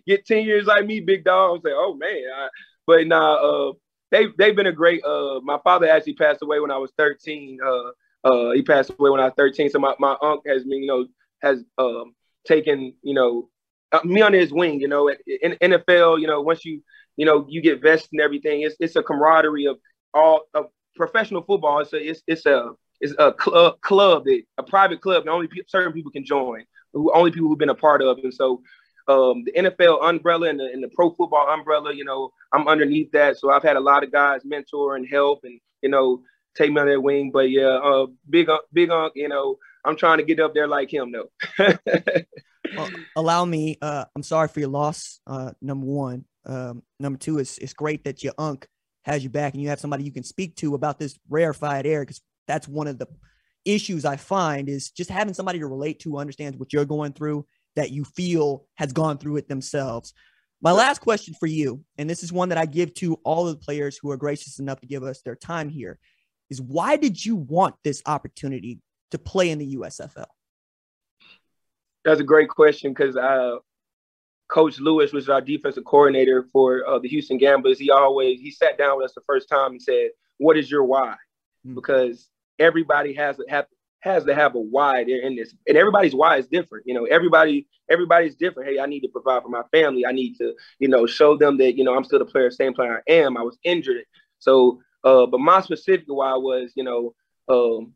Get 0.07 0.25
ten 0.25 0.45
years 0.45 0.65
like 0.65 0.85
me, 0.85 0.99
big 0.99 1.23
dog. 1.23 1.49
I 1.49 1.53
was 1.53 1.61
like, 1.63 1.73
"Oh 1.75 1.95
man," 1.95 2.23
I, 2.35 2.49
but 2.85 3.07
nah, 3.07 3.33
uh, 3.35 3.73
they 4.13 4.27
they've 4.37 4.55
been 4.55 4.67
a 4.67 4.71
great. 4.71 5.03
Uh, 5.03 5.39
my 5.41 5.57
father 5.63 5.89
actually 5.89 6.13
passed 6.13 6.43
away 6.43 6.59
when 6.59 6.71
I 6.71 6.77
was 6.77 6.91
13. 6.97 7.57
Uh, 7.65 7.91
uh, 8.23 8.51
he 8.51 8.61
passed 8.61 8.91
away 8.91 9.09
when 9.09 9.19
I 9.19 9.25
was 9.25 9.33
13. 9.35 9.69
So 9.69 9.79
my 9.79 9.95
my 9.99 10.15
uncle 10.21 10.43
has 10.47 10.63
been, 10.63 10.83
you 10.83 10.87
know, 10.87 11.07
has 11.41 11.63
um 11.77 12.13
taken, 12.45 12.93
you 13.01 13.13
know, 13.13 13.49
uh, 13.91 14.01
me 14.03 14.21
under 14.21 14.39
his 14.39 14.53
wing. 14.53 14.79
You 14.79 14.87
know, 14.87 15.09
in 15.09 15.53
NFL, 15.61 16.21
you 16.21 16.27
know, 16.27 16.41
once 16.41 16.63
you 16.63 16.81
you 17.17 17.25
know 17.25 17.45
you 17.49 17.61
get 17.61 17.81
vested 17.81 18.09
and 18.13 18.21
everything, 18.21 18.61
it's 18.61 18.75
it's 18.79 18.95
a 18.95 19.03
camaraderie 19.03 19.65
of 19.65 19.77
all 20.13 20.41
of 20.53 20.67
professional 20.95 21.41
football. 21.41 21.79
It's 21.79 21.93
a 21.93 21.97
it's 21.97 22.21
it's 22.27 22.45
a 22.45 22.71
it's 23.01 23.13
a 23.19 23.31
club 23.31 23.81
club 23.81 24.25
that 24.25 24.43
a 24.57 24.63
private 24.63 25.01
club 25.01 25.25
that 25.25 25.31
only 25.31 25.47
pe- 25.47 25.61
certain 25.67 25.93
people 25.93 26.11
can 26.11 26.25
join, 26.25 26.63
who 26.93 27.11
only 27.13 27.31
people 27.31 27.49
who've 27.49 27.57
been 27.57 27.69
a 27.69 27.75
part 27.75 28.01
of, 28.01 28.17
and 28.19 28.33
so 28.33 28.61
um, 29.07 29.43
the 29.43 29.51
NFL 29.51 30.03
umbrella 30.03 30.49
and 30.49 30.59
the, 30.59 30.65
and 30.65 30.83
the 30.83 30.89
pro 30.89 31.11
football 31.11 31.49
umbrella, 31.49 31.93
you 31.93 32.05
know, 32.05 32.31
I'm 32.51 32.67
underneath 32.67 33.11
that. 33.11 33.37
So 33.37 33.51
I've 33.51 33.63
had 33.63 33.75
a 33.75 33.81
lot 33.81 34.03
of 34.03 34.11
guys 34.11 34.41
mentor 34.45 34.95
and 34.95 35.07
help 35.07 35.41
and, 35.43 35.59
you 35.81 35.89
know, 35.89 36.21
take 36.55 36.71
me 36.71 36.79
on 36.79 36.87
their 36.87 37.01
wing. 37.01 37.31
But 37.31 37.49
yeah, 37.49 37.79
uh, 37.83 38.07
big, 38.29 38.49
big, 38.71 38.89
you 39.15 39.27
know, 39.27 39.57
I'm 39.83 39.97
trying 39.97 40.19
to 40.19 40.23
get 40.23 40.39
up 40.39 40.53
there 40.53 40.67
like 40.67 40.93
him 40.93 41.11
though. 41.11 41.29
well, 42.77 42.89
allow 43.15 43.43
me, 43.43 43.77
uh, 43.81 44.05
I'm 44.15 44.23
sorry 44.23 44.47
for 44.47 44.59
your 44.61 44.69
loss. 44.69 45.19
Uh, 45.27 45.51
number 45.61 45.85
one, 45.85 46.25
um, 46.45 46.83
number 46.99 47.19
two, 47.19 47.39
it's, 47.39 47.57
it's 47.57 47.73
great 47.73 48.05
that 48.05 48.23
your 48.23 48.33
unk 48.37 48.67
has 49.03 49.21
you 49.21 49.29
back 49.29 49.53
and 49.53 49.61
you 49.61 49.67
have 49.67 49.81
somebody 49.81 50.05
you 50.05 50.13
can 50.13 50.23
speak 50.23 50.55
to 50.55 50.75
about 50.75 50.97
this 50.97 51.19
rarefied 51.27 51.85
air. 51.85 52.05
Cause 52.05 52.21
that's 52.47 52.67
one 52.67 52.87
of 52.87 52.97
the 52.97 53.07
issues 53.65 54.05
I 54.05 54.17
find 54.17 54.69
is 54.69 54.89
just 54.89 55.09
having 55.09 55.33
somebody 55.33 55.59
to 55.59 55.67
relate 55.67 55.99
to, 56.01 56.17
understands 56.17 56.57
what 56.57 56.73
you're 56.73 56.85
going 56.85 57.13
through 57.13 57.45
that 57.75 57.91
you 57.91 58.03
feel 58.03 58.65
has 58.75 58.93
gone 58.93 59.17
through 59.17 59.37
it 59.37 59.47
themselves. 59.47 60.13
My 60.61 60.71
last 60.71 60.99
question 60.99 61.33
for 61.33 61.47
you, 61.47 61.83
and 61.97 62.09
this 62.09 62.23
is 62.23 62.31
one 62.31 62.49
that 62.49 62.57
I 62.57 62.65
give 62.65 62.93
to 62.95 63.15
all 63.23 63.47
of 63.47 63.59
the 63.59 63.65
players 63.65 63.97
who 63.97 64.11
are 64.11 64.17
gracious 64.17 64.59
enough 64.59 64.79
to 64.81 64.87
give 64.87 65.03
us 65.03 65.21
their 65.21 65.35
time 65.35 65.69
here, 65.69 65.99
is 66.49 66.61
why 66.61 66.95
did 66.95 67.23
you 67.23 67.35
want 67.35 67.75
this 67.83 68.01
opportunity 68.05 68.79
to 69.11 69.17
play 69.17 69.49
in 69.49 69.59
the 69.59 69.75
USFL? 69.75 70.25
That's 72.05 72.19
a 72.19 72.23
great 72.23 72.49
question 72.49 72.93
because 72.93 73.15
uh, 73.15 73.57
Coach 74.49 74.79
Lewis 74.79 75.11
was 75.13 75.29
our 75.29 75.41
defensive 75.41 75.83
coordinator 75.85 76.45
for 76.51 76.87
uh, 76.87 76.99
the 76.99 77.09
Houston 77.09 77.37
Gamblers. 77.37 77.79
He 77.79 77.91
always 77.91 78.39
he 78.39 78.51
sat 78.51 78.77
down 78.77 78.97
with 78.97 79.05
us 79.05 79.13
the 79.13 79.21
first 79.25 79.49
time 79.49 79.71
and 79.71 79.81
said, 79.81 80.09
"What 80.37 80.57
is 80.57 80.69
your 80.69 80.83
why?" 80.83 81.15
Mm-hmm. 81.65 81.75
Because 81.75 82.29
everybody 82.59 83.13
has 83.13 83.37
to 83.37 83.45
have 83.49 83.65
has 83.99 84.25
to 84.25 84.35
have 84.35 84.53
a 84.55 84.59
why 84.59 85.05
there 85.05 85.21
in 85.21 85.35
this, 85.35 85.53
and 85.65 85.77
everybody's 85.77 86.13
why 86.13 86.37
is 86.37 86.47
different. 86.47 86.85
You 86.85 86.93
know, 86.93 87.05
everybody 87.05 87.67
everybody's 87.89 88.35
different. 88.35 88.69
Hey, 88.69 88.79
I 88.79 88.85
need 88.85 89.01
to 89.01 89.07
provide 89.07 89.43
for 89.43 89.49
my 89.49 89.63
family. 89.71 90.05
I 90.05 90.11
need 90.11 90.35
to, 90.39 90.53
you 90.79 90.89
know, 90.89 91.05
show 91.05 91.37
them 91.37 91.57
that 91.57 91.77
you 91.77 91.83
know 91.83 91.95
I'm 91.95 92.03
still 92.03 92.19
the 92.19 92.25
player, 92.25 92.51
same 92.51 92.73
player 92.73 93.01
I 93.07 93.11
am. 93.11 93.37
I 93.37 93.41
was 93.41 93.57
injured, 93.63 94.03
so 94.39 94.81
uh, 95.03 95.25
but 95.25 95.39
my 95.39 95.61
specific 95.61 96.05
why 96.07 96.33
was, 96.35 96.71
you 96.75 96.83
know, 96.83 97.13
um, 97.49 97.93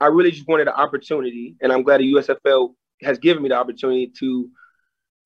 I 0.00 0.06
really 0.06 0.30
just 0.30 0.48
wanted 0.48 0.68
an 0.68 0.74
opportunity, 0.74 1.56
and 1.60 1.72
I'm 1.72 1.82
glad 1.82 2.00
the 2.00 2.12
USFL 2.14 2.74
has 3.02 3.18
given 3.18 3.42
me 3.42 3.48
the 3.50 3.56
opportunity 3.56 4.12
to 4.18 4.50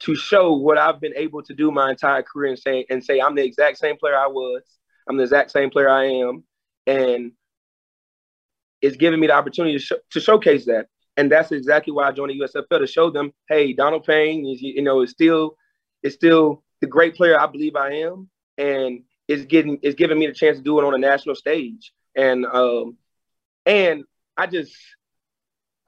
to 0.01 0.15
show 0.15 0.53
what 0.55 0.77
I've 0.79 1.01
been 1.01 1.15
able 1.17 1.43
to 1.45 1.55
do 1.55 1.71
my 1.71 1.91
entire 1.91 2.23
career 2.23 2.51
and 2.51 2.59
say 2.59 2.87
and 2.91 3.05
say 3.05 3.21
I'm 3.21 3.35
the 3.35 3.45
exact 3.45 3.79
same 3.79 3.97
player 3.97 4.17
I 4.17 4.27
was. 4.27 4.63
I'm 5.09 5.17
the 5.17 5.23
exact 5.23 5.51
same 5.53 5.71
player 5.71 5.89
I 5.89 6.07
am, 6.07 6.45
and 6.87 7.33
is 8.85 8.97
giving 8.97 9.19
me 9.19 9.27
the 9.27 9.33
opportunity 9.33 9.79
to, 9.79 9.83
sh- 9.83 10.03
to 10.11 10.21
showcase 10.21 10.67
that. 10.67 10.87
And 11.17 11.33
that's 11.33 11.53
exactly 11.53 11.93
why 11.93 12.09
I 12.09 12.13
joined 12.13 12.33
the 12.33 12.45
USFL 12.45 12.81
to 12.81 12.87
show 12.87 13.09
them, 13.11 13.33
hey, 13.49 13.73
Donald 13.73 14.05
Payne 14.05 14.47
is, 14.47 14.61
you 14.61 14.83
know, 14.83 15.01
is 15.03 15.11
still 15.11 15.57
is 16.03 16.13
still 16.13 16.63
the 16.83 16.87
great 16.87 17.15
player 17.15 17.41
I 17.41 17.47
believe 17.47 17.77
I 17.77 17.95
am, 17.95 18.29
and 18.59 19.03
is 19.27 19.47
getting 19.47 19.79
is 19.83 19.95
giving 19.95 20.19
me 20.19 20.27
the 20.27 20.35
chance 20.35 20.59
to 20.59 20.63
do 20.63 20.79
it 20.79 20.85
on 20.85 20.95
a 20.95 20.99
national 20.99 21.35
stage. 21.35 21.93
And 22.15 22.45
um, 22.45 22.99
and 23.65 24.05
I 24.37 24.47
just 24.47 24.77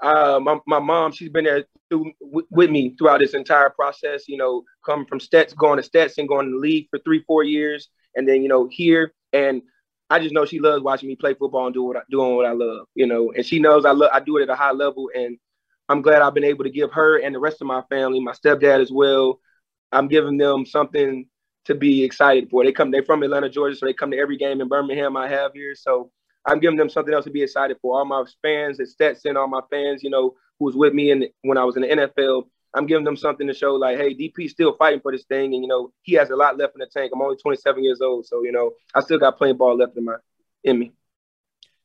uh, 0.03 0.39
my, 0.43 0.59
my 0.67 0.79
mom, 0.79 1.13
she's 1.13 1.29
been 1.29 1.45
there 1.45 1.65
through, 1.89 2.13
w- 2.21 2.47
with 2.51 2.71
me 2.71 2.95
throughout 2.97 3.19
this 3.19 3.35
entire 3.35 3.71
process, 3.71 4.29
you 4.29 4.37
know, 4.37 4.63
coming 4.85 5.07
from 5.07 5.21
Stets, 5.21 5.55
going 5.55 5.79
to 5.79 5.83
Stetson, 5.83 6.27
going 6.27 6.47
to 6.47 6.53
the 6.53 6.59
league 6.59 6.89
for 6.91 6.99
three, 7.01 7.23
four 7.27 7.45
years, 7.45 7.89
and 8.15 8.29
then, 8.29 8.43
you 8.43 8.49
know, 8.49 8.69
here. 8.71 9.13
And 9.33 9.63
I 10.09 10.21
just 10.21 10.33
know 10.33 10.45
she 10.45 10.61
loves 10.61 10.83
watching 10.83 11.09
me 11.09 11.17
play 11.17 11.35
football 11.35 11.67
and 11.67 11.75
do 11.75 11.83
what 11.83 11.97
I, 11.97 12.01
doing 12.11 12.37
what 12.37 12.47
I 12.47 12.53
love, 12.53 12.87
you 12.95 13.07
know. 13.07 13.33
And 13.33 13.45
she 13.45 13.59
knows 13.59 13.85
I 13.85 13.91
love 13.91 14.11
I 14.13 14.21
do 14.21 14.37
it 14.39 14.43
at 14.45 14.51
a 14.51 14.55
high 14.55 14.73
level, 14.73 15.11
and 15.15 15.39
I'm 15.89 16.03
glad 16.03 16.23
I've 16.23 16.35
been 16.35 16.45
able 16.45 16.65
to 16.65 16.71
give 16.71 16.93
her 16.93 17.19
and 17.19 17.35
the 17.35 17.41
rest 17.41 17.61
of 17.61 17.67
my 17.67 17.83
family, 17.91 18.21
my 18.21 18.33
stepdad 18.33 18.81
as 18.81 18.91
well. 18.91 19.41
I'm 19.93 20.09
giving 20.09 20.37
them 20.37 20.67
something 20.67 21.27
to 21.67 21.75
be 21.75 22.05
excited 22.05 22.49
for. 22.51 22.65
They 22.65 22.73
come, 22.73 22.91
they're 22.91 23.05
from 23.05 23.23
Atlanta, 23.23 23.49
Georgia, 23.49 23.77
so 23.77 23.87
they 23.87 23.93
come 23.93 24.11
to 24.13 24.19
every 24.19 24.37
game 24.37 24.61
in 24.61 24.69
Birmingham 24.69 25.17
I 25.17 25.29
have 25.29 25.53
here. 25.55 25.75
So 25.75 26.11
I'm 26.45 26.61
giving 26.61 26.77
them 26.77 26.89
something 26.89 27.13
else 27.13 27.25
to 27.25 27.31
be 27.31 27.43
excited 27.43 27.77
for. 27.83 27.99
All 27.99 28.05
my 28.05 28.25
fans 28.43 28.81
at 28.81 28.89
Stetson, 28.89 29.37
all 29.37 29.49
my 29.49 29.63
fans, 29.71 30.03
you 30.03 30.11
know, 30.11 30.35
who 30.59 30.67
was 30.67 30.77
with 30.77 30.93
me 30.93 31.11
in, 31.11 31.27
when 31.43 31.59
I 31.59 31.65
was 31.65 31.77
in 31.77 31.83
the 31.83 31.89
NFL, 31.89 32.45
I'm 32.75 32.87
giving 32.87 33.05
them 33.05 33.17
something 33.17 33.47
to 33.47 33.55
show 33.55 33.75
like, 33.75 33.97
hey, 33.97 34.15
DP's 34.15 34.53
still 34.53 34.75
fighting 34.77 35.01
for 35.01 35.13
this 35.13 35.25
thing, 35.25 35.55
and 35.55 35.63
you 35.63 35.69
know 35.69 35.93
he 36.03 36.15
has 36.15 36.31
a 36.31 36.37
lot 36.37 36.59
left 36.59 36.75
in 36.75 36.81
the 36.81 36.87
tank. 36.87 37.13
I'm 37.15 37.23
only 37.23 37.37
27 37.37 37.83
years 37.83 38.01
old, 38.01 38.27
so 38.27 38.43
you 38.43 38.53
know 38.53 38.73
I 38.95 39.01
still 39.01 39.19
got 39.19 39.39
playing 39.39 39.57
ball 39.57 39.77
left 39.77 39.97
in 39.97 40.05
my 40.05 40.17
in 40.65 40.79
me. 40.79 40.93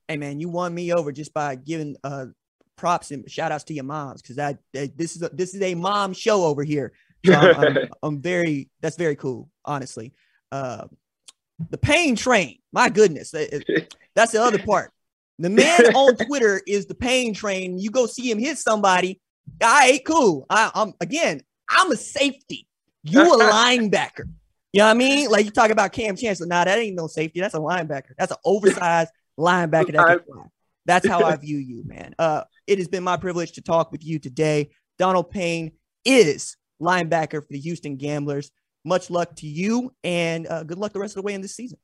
Hey 0.07 0.17
man, 0.17 0.39
you 0.39 0.49
won 0.49 0.73
me 0.73 0.91
over 0.93 1.11
just 1.11 1.33
by 1.33 1.55
giving 1.55 1.95
uh 2.03 2.25
props 2.81 3.11
and 3.11 3.29
shout 3.29 3.51
outs 3.51 3.63
to 3.65 3.73
your 3.75 3.83
moms 3.83 4.23
because 4.23 4.37
that, 4.37 4.57
this 4.73 5.15
is 5.15 5.21
a, 5.21 5.29
this 5.29 5.53
is 5.53 5.61
a 5.61 5.75
mom 5.75 6.13
show 6.13 6.43
over 6.43 6.63
here. 6.63 6.91
So 7.23 7.33
I'm, 7.33 7.55
I'm, 7.55 7.77
I'm, 8.03 8.21
very 8.21 8.69
that's 8.81 8.97
very 8.97 9.15
cool, 9.15 9.49
honestly. 9.63 10.13
Uh, 10.51 10.87
the 11.69 11.77
pain 11.77 12.15
train, 12.15 12.57
my 12.73 12.89
goodness, 12.89 13.31
that's 14.15 14.31
the 14.31 14.41
other 14.41 14.57
part. 14.59 14.91
The 15.37 15.49
man 15.49 15.95
on 15.95 16.15
Twitter 16.15 16.61
is 16.67 16.87
the 16.87 16.95
pain 16.95 17.33
train. 17.33 17.77
You 17.77 17.91
go 17.91 18.07
see 18.07 18.29
him 18.29 18.39
hit 18.39 18.57
somebody, 18.57 19.21
all 19.61 19.69
right, 19.69 20.01
cool. 20.05 20.45
I, 20.49 20.71
am 20.75 20.93
again, 20.99 21.41
I'm 21.69 21.91
a 21.91 21.95
safety. 21.95 22.67
You 23.03 23.21
a 23.21 23.37
linebacker. 23.51 24.25
You 24.73 24.79
know 24.79 24.85
what 24.85 24.91
I 24.91 24.93
mean? 24.93 25.29
Like 25.29 25.45
you 25.45 25.51
talk 25.51 25.69
about 25.69 25.91
Kam 25.91 26.15
Chancellor. 26.15 26.47
Nah, 26.47 26.63
that 26.63 26.77
ain't 26.77 26.95
no 26.95 27.07
safety. 27.07 27.41
That's 27.41 27.55
a 27.55 27.59
linebacker. 27.59 28.13
That's 28.17 28.31
an 28.31 28.37
oversized 28.45 29.11
linebacker. 29.37 29.93
That 29.93 30.23
That's 30.85 31.07
how 31.07 31.23
I 31.23 31.35
view 31.35 31.57
you, 31.57 31.83
man. 31.85 32.15
Uh, 32.17 32.43
it 32.67 32.77
has 32.77 32.87
been 32.87 33.03
my 33.03 33.17
privilege 33.17 33.53
to 33.53 33.61
talk 33.61 33.91
with 33.91 34.05
you 34.05 34.19
today. 34.19 34.69
Donald 34.97 35.29
Payne 35.29 35.73
is 36.05 36.55
linebacker 36.81 37.41
for 37.41 37.51
the 37.51 37.59
Houston 37.59 37.97
Gamblers. 37.97 38.51
Much 38.85 39.09
luck 39.09 39.35
to 39.35 39.47
you, 39.47 39.93
and 40.03 40.47
uh, 40.47 40.63
good 40.63 40.77
luck 40.77 40.93
the 40.93 40.99
rest 40.99 41.15
of 41.15 41.21
the 41.21 41.25
way 41.25 41.33
in 41.33 41.41
this 41.41 41.55
season. 41.55 41.77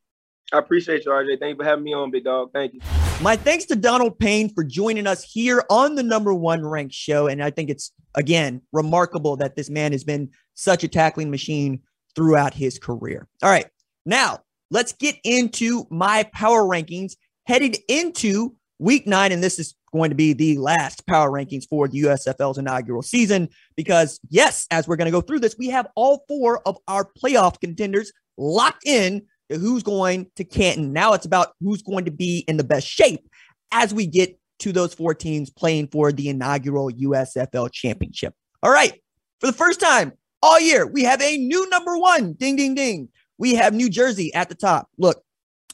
I 0.53 0.59
appreciate 0.59 1.03
you, 1.03 1.11
RJ. 1.11 1.39
Thank 1.39 1.57
you 1.57 1.63
for 1.63 1.65
having 1.65 1.83
me 1.83 1.93
on, 1.93 2.09
big 2.09 2.23
dog. 2.23 2.51
Thank 2.53 2.73
you. 2.73 2.79
My 3.21 3.35
thanks 3.35 3.65
to 3.65 3.75
Donald 3.75 4.17
Payne 4.17 4.53
for 4.53 4.63
joining 4.63 5.05
us 5.05 5.23
here 5.23 5.63
on 5.69 5.95
the 5.95 6.03
number 6.03 6.33
one 6.33 6.65
ranked 6.65 6.93
show. 6.93 7.27
And 7.27 7.43
I 7.43 7.49
think 7.49 7.69
it's, 7.69 7.91
again, 8.15 8.61
remarkable 8.71 9.35
that 9.37 9.57
this 9.57 9.69
man 9.69 9.91
has 9.91 10.05
been 10.05 10.29
such 10.53 10.85
a 10.85 10.87
tackling 10.87 11.29
machine 11.29 11.81
throughout 12.15 12.53
his 12.53 12.79
career. 12.79 13.27
All 13.43 13.49
right. 13.49 13.67
Now, 14.05 14.39
let's 14.71 14.93
get 14.93 15.17
into 15.25 15.85
my 15.89 16.23
power 16.33 16.63
rankings 16.63 17.15
headed 17.45 17.77
into 17.89 18.55
week 18.79 19.05
nine. 19.05 19.33
And 19.33 19.43
this 19.43 19.59
is 19.59 19.75
going 19.91 20.11
to 20.11 20.15
be 20.15 20.31
the 20.31 20.57
last 20.59 21.05
power 21.07 21.29
rankings 21.29 21.67
for 21.69 21.89
the 21.89 22.03
USFL's 22.03 22.57
inaugural 22.57 23.01
season. 23.01 23.49
Because, 23.75 24.17
yes, 24.29 24.65
as 24.71 24.87
we're 24.87 24.95
going 24.95 25.07
to 25.07 25.11
go 25.11 25.21
through 25.21 25.41
this, 25.41 25.57
we 25.57 25.67
have 25.67 25.87
all 25.95 26.23
four 26.29 26.61
of 26.65 26.77
our 26.87 27.09
playoff 27.21 27.59
contenders 27.59 28.13
locked 28.37 28.85
in 28.85 29.23
who's 29.49 29.83
going 29.83 30.29
to 30.35 30.43
Canton. 30.43 30.93
Now 30.93 31.13
it's 31.13 31.25
about 31.25 31.53
who's 31.61 31.81
going 31.81 32.05
to 32.05 32.11
be 32.11 32.43
in 32.47 32.57
the 32.57 32.63
best 32.63 32.87
shape 32.87 33.27
as 33.71 33.93
we 33.93 34.05
get 34.05 34.37
to 34.59 34.71
those 34.71 34.93
four 34.93 35.13
teams 35.13 35.49
playing 35.49 35.87
for 35.87 36.11
the 36.11 36.29
inaugural 36.29 36.91
USFL 36.91 37.71
championship. 37.71 38.33
All 38.63 38.71
right. 38.71 38.93
For 39.39 39.47
the 39.47 39.53
first 39.53 39.79
time 39.79 40.13
all 40.41 40.59
year, 40.59 40.87
we 40.87 41.03
have 41.03 41.21
a 41.21 41.37
new 41.37 41.69
number 41.69 41.97
one. 41.97 42.33
Ding, 42.33 42.55
ding, 42.55 42.75
ding. 42.75 43.09
We 43.37 43.53
have 43.55 43.73
New 43.73 43.89
Jersey 43.89 44.33
at 44.33 44.49
the 44.49 44.55
top. 44.55 44.89
Look, 44.97 45.21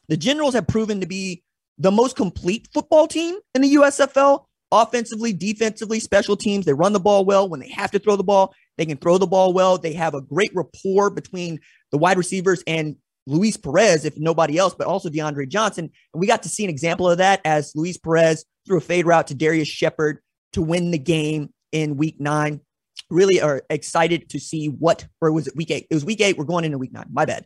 the 0.10 0.18
Generals 0.18 0.54
have 0.54 0.68
proven 0.68 1.00
to 1.00 1.08
be 1.08 1.44
the 1.78 1.92
most 1.92 2.16
complete 2.16 2.68
football 2.74 3.08
team 3.08 3.38
in 3.56 3.62
the 3.62 3.76
USFL. 3.76 4.46
Offensively, 4.72 5.34
defensively, 5.34 6.00
special 6.00 6.36
teams. 6.36 6.66
They 6.66 6.74
run 6.74 6.94
the 6.94 7.00
ball 7.00 7.26
well. 7.26 7.48
When 7.48 7.60
they 7.60 7.70
have 7.70 7.92
to 7.92 8.00
throw 8.00 8.16
the 8.16 8.24
ball, 8.24 8.54
they 8.78 8.86
can 8.86 8.98
throw 8.98 9.20
the 9.20 9.28
ball 9.28 9.54
well. 9.54 9.78
They 9.78 9.94
have 9.94 10.16
a 10.16 10.22
great 10.22 10.52
rapport 10.56 11.12
between 11.12 11.60
the 11.92 11.98
wide 12.00 12.18
receivers 12.18 12.64
and 12.66 12.96
Luis 13.26 13.58
Perez, 13.58 14.06
if 14.06 14.18
nobody 14.18 14.58
else, 14.58 14.76
but 14.76 14.88
also 14.88 15.10
DeAndre 15.10 15.48
Johnson. 15.48 15.90
And 16.14 16.22
we 16.22 16.28
got 16.28 16.44
to 16.44 16.50
see 16.50 16.64
an 16.64 16.70
example 16.70 17.10
of 17.10 17.20
that 17.20 17.42
as 17.46 17.74
Luis 17.76 17.98
Perez 17.98 18.46
threw 18.66 18.78
a 18.78 18.82
fade 18.82 19.06
route 19.06 19.28
to 19.28 19.36
Darius 19.36 19.68
Shepherd 19.68 20.20
to 20.54 20.62
win 20.62 20.92
the 20.92 20.98
game 20.98 21.54
in 21.72 21.98
week 21.98 22.20
nine. 22.20 22.62
Really 23.10 23.42
are 23.42 23.64
excited 23.70 24.30
to 24.30 24.40
see 24.40 24.68
what, 24.68 25.08
or 25.22 25.32
was 25.32 25.48
it 25.48 25.56
week 25.56 25.72
eight? 25.72 25.88
It 25.90 25.94
was 25.94 26.06
week 26.06 26.22
eight. 26.22 26.38
We're 26.38 26.46
going 26.46 26.66
into 26.66 26.78
week 26.78 26.94
nine. 26.94 27.08
My 27.12 27.26
bad. 27.26 27.46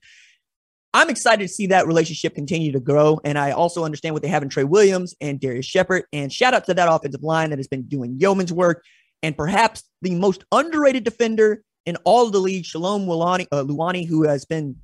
I'm 0.93 1.09
excited 1.09 1.43
to 1.43 1.53
see 1.53 1.67
that 1.67 1.85
relationship 1.85 2.33
continue 2.33 2.71
to 2.71 2.79
grow. 2.79 3.19
And 3.23 3.37
I 3.37 3.51
also 3.51 3.83
understand 3.83 4.13
what 4.13 4.23
they 4.23 4.29
have 4.29 4.41
in 4.41 4.49
Trey 4.49 4.63
Williams 4.63 5.15
and 5.21 5.39
Darius 5.39 5.65
Shepherd. 5.65 6.05
And 6.11 6.31
shout 6.31 6.53
out 6.53 6.65
to 6.65 6.73
that 6.73 6.91
offensive 6.91 7.23
line 7.23 7.49
that 7.51 7.59
has 7.59 7.67
been 7.67 7.83
doing 7.83 8.15
yeoman's 8.19 8.53
work. 8.53 8.83
And 9.21 9.37
perhaps 9.37 9.83
the 10.01 10.15
most 10.15 10.43
underrated 10.51 11.03
defender 11.03 11.61
in 11.85 11.97
all 11.97 12.25
of 12.25 12.31
the 12.31 12.39
league, 12.39 12.65
Shalom 12.65 13.03
uh, 13.09 13.63
Luani, 13.63 14.07
who 14.07 14.23
has 14.23 14.45
been 14.45 14.77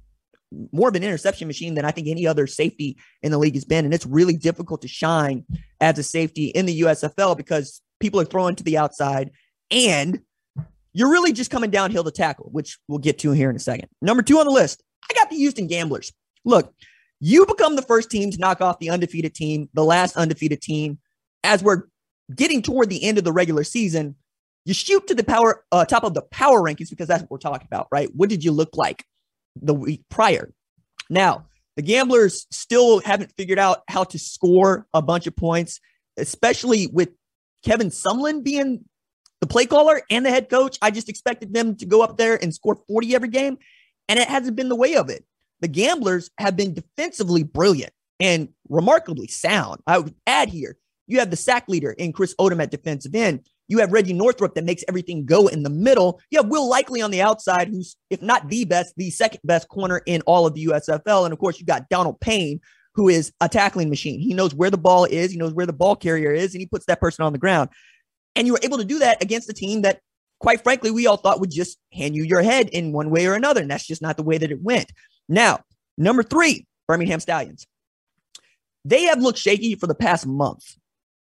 more 0.72 0.89
of 0.89 0.96
an 0.96 1.04
interception 1.04 1.48
machine 1.48 1.76
than 1.76 1.86
I 1.86 1.92
think 1.92 2.08
any 2.08 2.28
other 2.28 2.48
safety 2.48 2.98
in 3.22 3.32
the 3.32 3.38
league 3.38 3.56
has 3.56 3.66
been. 3.66 3.86
And 3.86 3.94
it's 3.94 4.06
really 4.06 4.36
difficult 4.36 4.82
to 4.82 4.88
shine 4.88 5.46
as 5.82 5.98
a 5.98 6.04
safety 6.04 6.48
in 6.48 6.66
the 6.66 6.82
USFL 6.82 7.36
because 7.38 7.82
people 8.00 8.20
are 8.20 8.26
throwing 8.26 8.56
to 8.56 8.63
the 8.63 8.78
outside 8.78 9.32
and 9.72 10.20
you're 10.94 11.10
really 11.10 11.34
just 11.34 11.50
coming 11.50 11.72
downhill 11.72 12.04
to 12.04 12.12
tackle, 12.12 12.50
which 12.52 12.78
we'll 12.88 13.00
get 13.00 13.20
to 13.20 13.32
here 13.32 13.50
in 13.50 13.56
a 13.56 13.60
second. 13.60 13.89
Number 14.02 14.22
two 14.22 14.38
on 14.38 14.46
the 14.46 14.52
list, 14.52 14.84
I 15.10 15.13
got 15.16 15.30
the 15.30 15.38
Houston 15.38 15.68
Gamblers. 15.68 16.13
Look, 16.46 16.74
you 17.20 17.46
become 17.46 17.76
the 17.76 17.82
first 17.82 18.12
team 18.12 18.32
to 18.32 18.38
knock 18.38 18.62
off 18.62 18.80
the 18.80 18.89
undefeated 18.89 19.34
team, 19.34 19.70
the 19.74 19.84
last 19.84 20.16
undefeated 20.16 20.62
team. 20.62 21.00
As 21.44 21.63
we're 21.63 21.84
getting 22.34 22.62
toward 22.62 22.89
the 22.89 23.04
end 23.04 23.18
of 23.18 23.24
the 23.24 23.32
regular 23.32 23.63
season, 23.63 24.16
you 24.66 24.74
shoot 24.74 25.08
to 25.08 25.16
the 25.16 25.24
power 25.24 25.63
uh, 25.72 25.86
top 25.86 26.04
of 26.04 26.13
the 26.13 26.22
power 26.22 26.62
rankings 26.62 26.89
because 26.89 27.08
that's 27.08 27.22
what 27.22 27.32
we're 27.32 27.38
talking 27.38 27.68
about, 27.70 27.88
right? 27.92 28.10
What 28.13 28.30
did 28.30 28.44
you 28.44 28.52
look 28.52 28.78
like 28.78 29.06
the 29.62 29.74
week 29.74 30.04
prior? 30.10 30.52
Now, 31.10 31.48
the 31.76 31.82
Gamblers 31.82 32.46
still 32.52 33.00
haven't 33.00 33.34
figured 33.38 33.60
out 33.60 33.82
how 33.88 34.04
to 34.06 34.20
score 34.20 34.88
a 34.94 35.02
bunch 35.02 35.28
of 35.28 35.36
points, 35.36 35.80
especially 36.18 36.88
with 36.88 37.10
Kevin 37.63 37.89
Sumlin 37.89 38.44
being 38.44 38.86
the 39.42 39.48
play 39.48 39.66
caller 39.66 40.02
and 40.10 40.26
the 40.26 40.30
head 40.30 40.50
coach. 40.50 40.78
I 40.82 40.92
just 40.92 41.10
expected 41.10 41.54
them 41.54 41.76
to 41.78 41.86
go 41.86 42.02
up 42.02 42.18
there 42.18 42.42
and 42.42 42.54
score 42.54 42.78
40 42.88 43.16
every 43.16 43.30
game, 43.30 43.58
and 44.08 44.20
it 44.20 44.28
hasn't 44.28 44.56
been 44.56 44.70
the 44.70 44.76
way 44.76 44.96
of 44.96 45.10
it. 45.10 45.26
The 45.62 45.68
Gamblers 45.68 46.30
have 46.38 46.56
been 46.56 46.74
defensively 46.74 47.44
brilliant 47.44 47.94
and 48.20 48.50
remarkably 48.70 49.28
sound. 49.28 49.82
I 49.88 49.98
would 49.98 50.16
add 50.28 50.50
here, 50.50 50.78
you 51.08 51.20
have 51.20 51.30
the 51.30 51.38
sack 51.38 51.68
leader 51.68 51.92
in 51.92 52.13
Chris 52.13 52.36
Odom 52.36 52.62
at 52.62 52.72
defensive 52.72 53.16
end. 53.16 53.48
You 53.67 53.80
have 53.80 53.93
Reggie 53.93 54.13
Northrup 54.13 54.56
that 54.56 54.65
makes 54.65 54.84
everything 54.88 55.26
go 55.26 55.47
in 55.47 55.63
the 55.63 55.69
middle. 55.69 56.19
You 56.30 56.39
have 56.39 56.49
Will 56.49 56.67
Likely 56.69 57.02
on 57.02 57.12
the 57.12 57.21
outside, 57.21 57.69
who's, 57.69 57.95
if 58.10 58.21
not 58.21 58.49
the 58.49 58.65
best, 58.65 58.93
the 58.97 59.10
second 59.10 59.39
best 59.43 59.67
corner 59.69 60.02
in 60.06 60.21
all 60.23 60.45
of 60.45 60.54
the 60.54 60.65
USFL. 60.65 61.26
And 61.26 61.34
of 61.34 61.39
course, 61.39 61.60
you 61.60 61.65
got 61.65 61.89
Donald 61.89 62.19
Payne, 62.19 62.60
who 62.95 63.10
is 63.10 63.32
a 63.41 63.49
tackling 63.49 63.89
machine. 63.89 64.19
He 64.19 64.34
knows 64.34 64.54
where 64.54 64.69
the 64.69 64.78
ball 64.78 65.06
is, 65.06 65.32
he 65.32 65.38
knows 65.38 65.54
where 65.54 65.65
the 65.65 65.73
ball 65.73 65.95
carrier 65.95 66.32
is, 66.32 66.54
and 66.54 66.62
he 66.62 66.67
puts 66.67 66.86
that 66.86 66.99
person 66.99 67.26
on 67.26 67.34
the 67.34 67.39
ground. 67.39 67.69
And 68.36 68.47
you 68.47 68.54
were 68.54 68.60
able 68.63 68.78
to 68.78 68.86
do 68.86 68.99
that 68.99 69.21
against 69.23 69.49
a 69.49 69.54
team 69.54 69.84
that, 69.84 69.99
quite 70.39 70.63
frankly, 70.63 70.91
we 70.91 71.08
all 71.08 71.17
thought 71.17 71.39
would 71.39 71.52
just 71.52 71.78
hand 71.91 72.15
you 72.15 72.23
your 72.23 72.41
head 72.41 72.69
in 72.69 72.91
one 72.91 73.10
way 73.10 73.26
or 73.28 73.34
another. 73.34 73.62
And 73.62 73.71
that's 73.71 73.88
just 73.88 74.02
not 74.02 74.17
the 74.17 74.23
way 74.23 74.38
that 74.38 74.52
it 74.52 74.62
went. 74.62 74.91
Now, 75.30 75.62
number 75.97 76.23
three, 76.23 76.67
Birmingham 76.88 77.19
Stallions. 77.19 77.65
They 78.86 79.04
have 79.04 79.21
looked 79.21 79.39
shaky 79.39 79.76
for 79.76 79.88
the 79.88 79.95
past 79.95 80.28
month, 80.28 80.76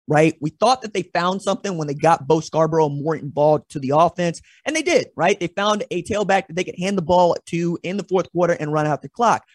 right? 0.10 0.36
We 0.42 0.50
thought 0.50 0.82
that 0.82 0.94
they 0.94 1.04
found 1.04 1.42
something 1.42 1.78
when 1.78 1.88
they 1.88 1.94
got 1.94 2.28
Bo 2.28 2.40
Scarborough 2.40 2.90
more 2.90 3.16
involved 3.16 3.70
to 3.70 3.80
the 3.80 3.94
offense, 3.96 4.42
and 4.66 4.76
they 4.76 4.82
did, 4.82 5.10
right? 5.16 5.40
They 5.40 5.48
found 5.48 5.84
a 5.92 6.02
tailback 6.04 6.48
that 6.48 6.56
they 6.56 6.64
could 6.64 6.80
hand 6.80 6.98
the 6.98 7.04
ball 7.04 7.38
to 7.46 7.78
in 7.84 7.96
the 7.96 8.04
fourth 8.04 8.30
quarter 8.32 8.54
and 8.54 8.74
run 8.74 8.88
out 8.88 9.04
the 9.04 9.10
clock. 9.10 9.46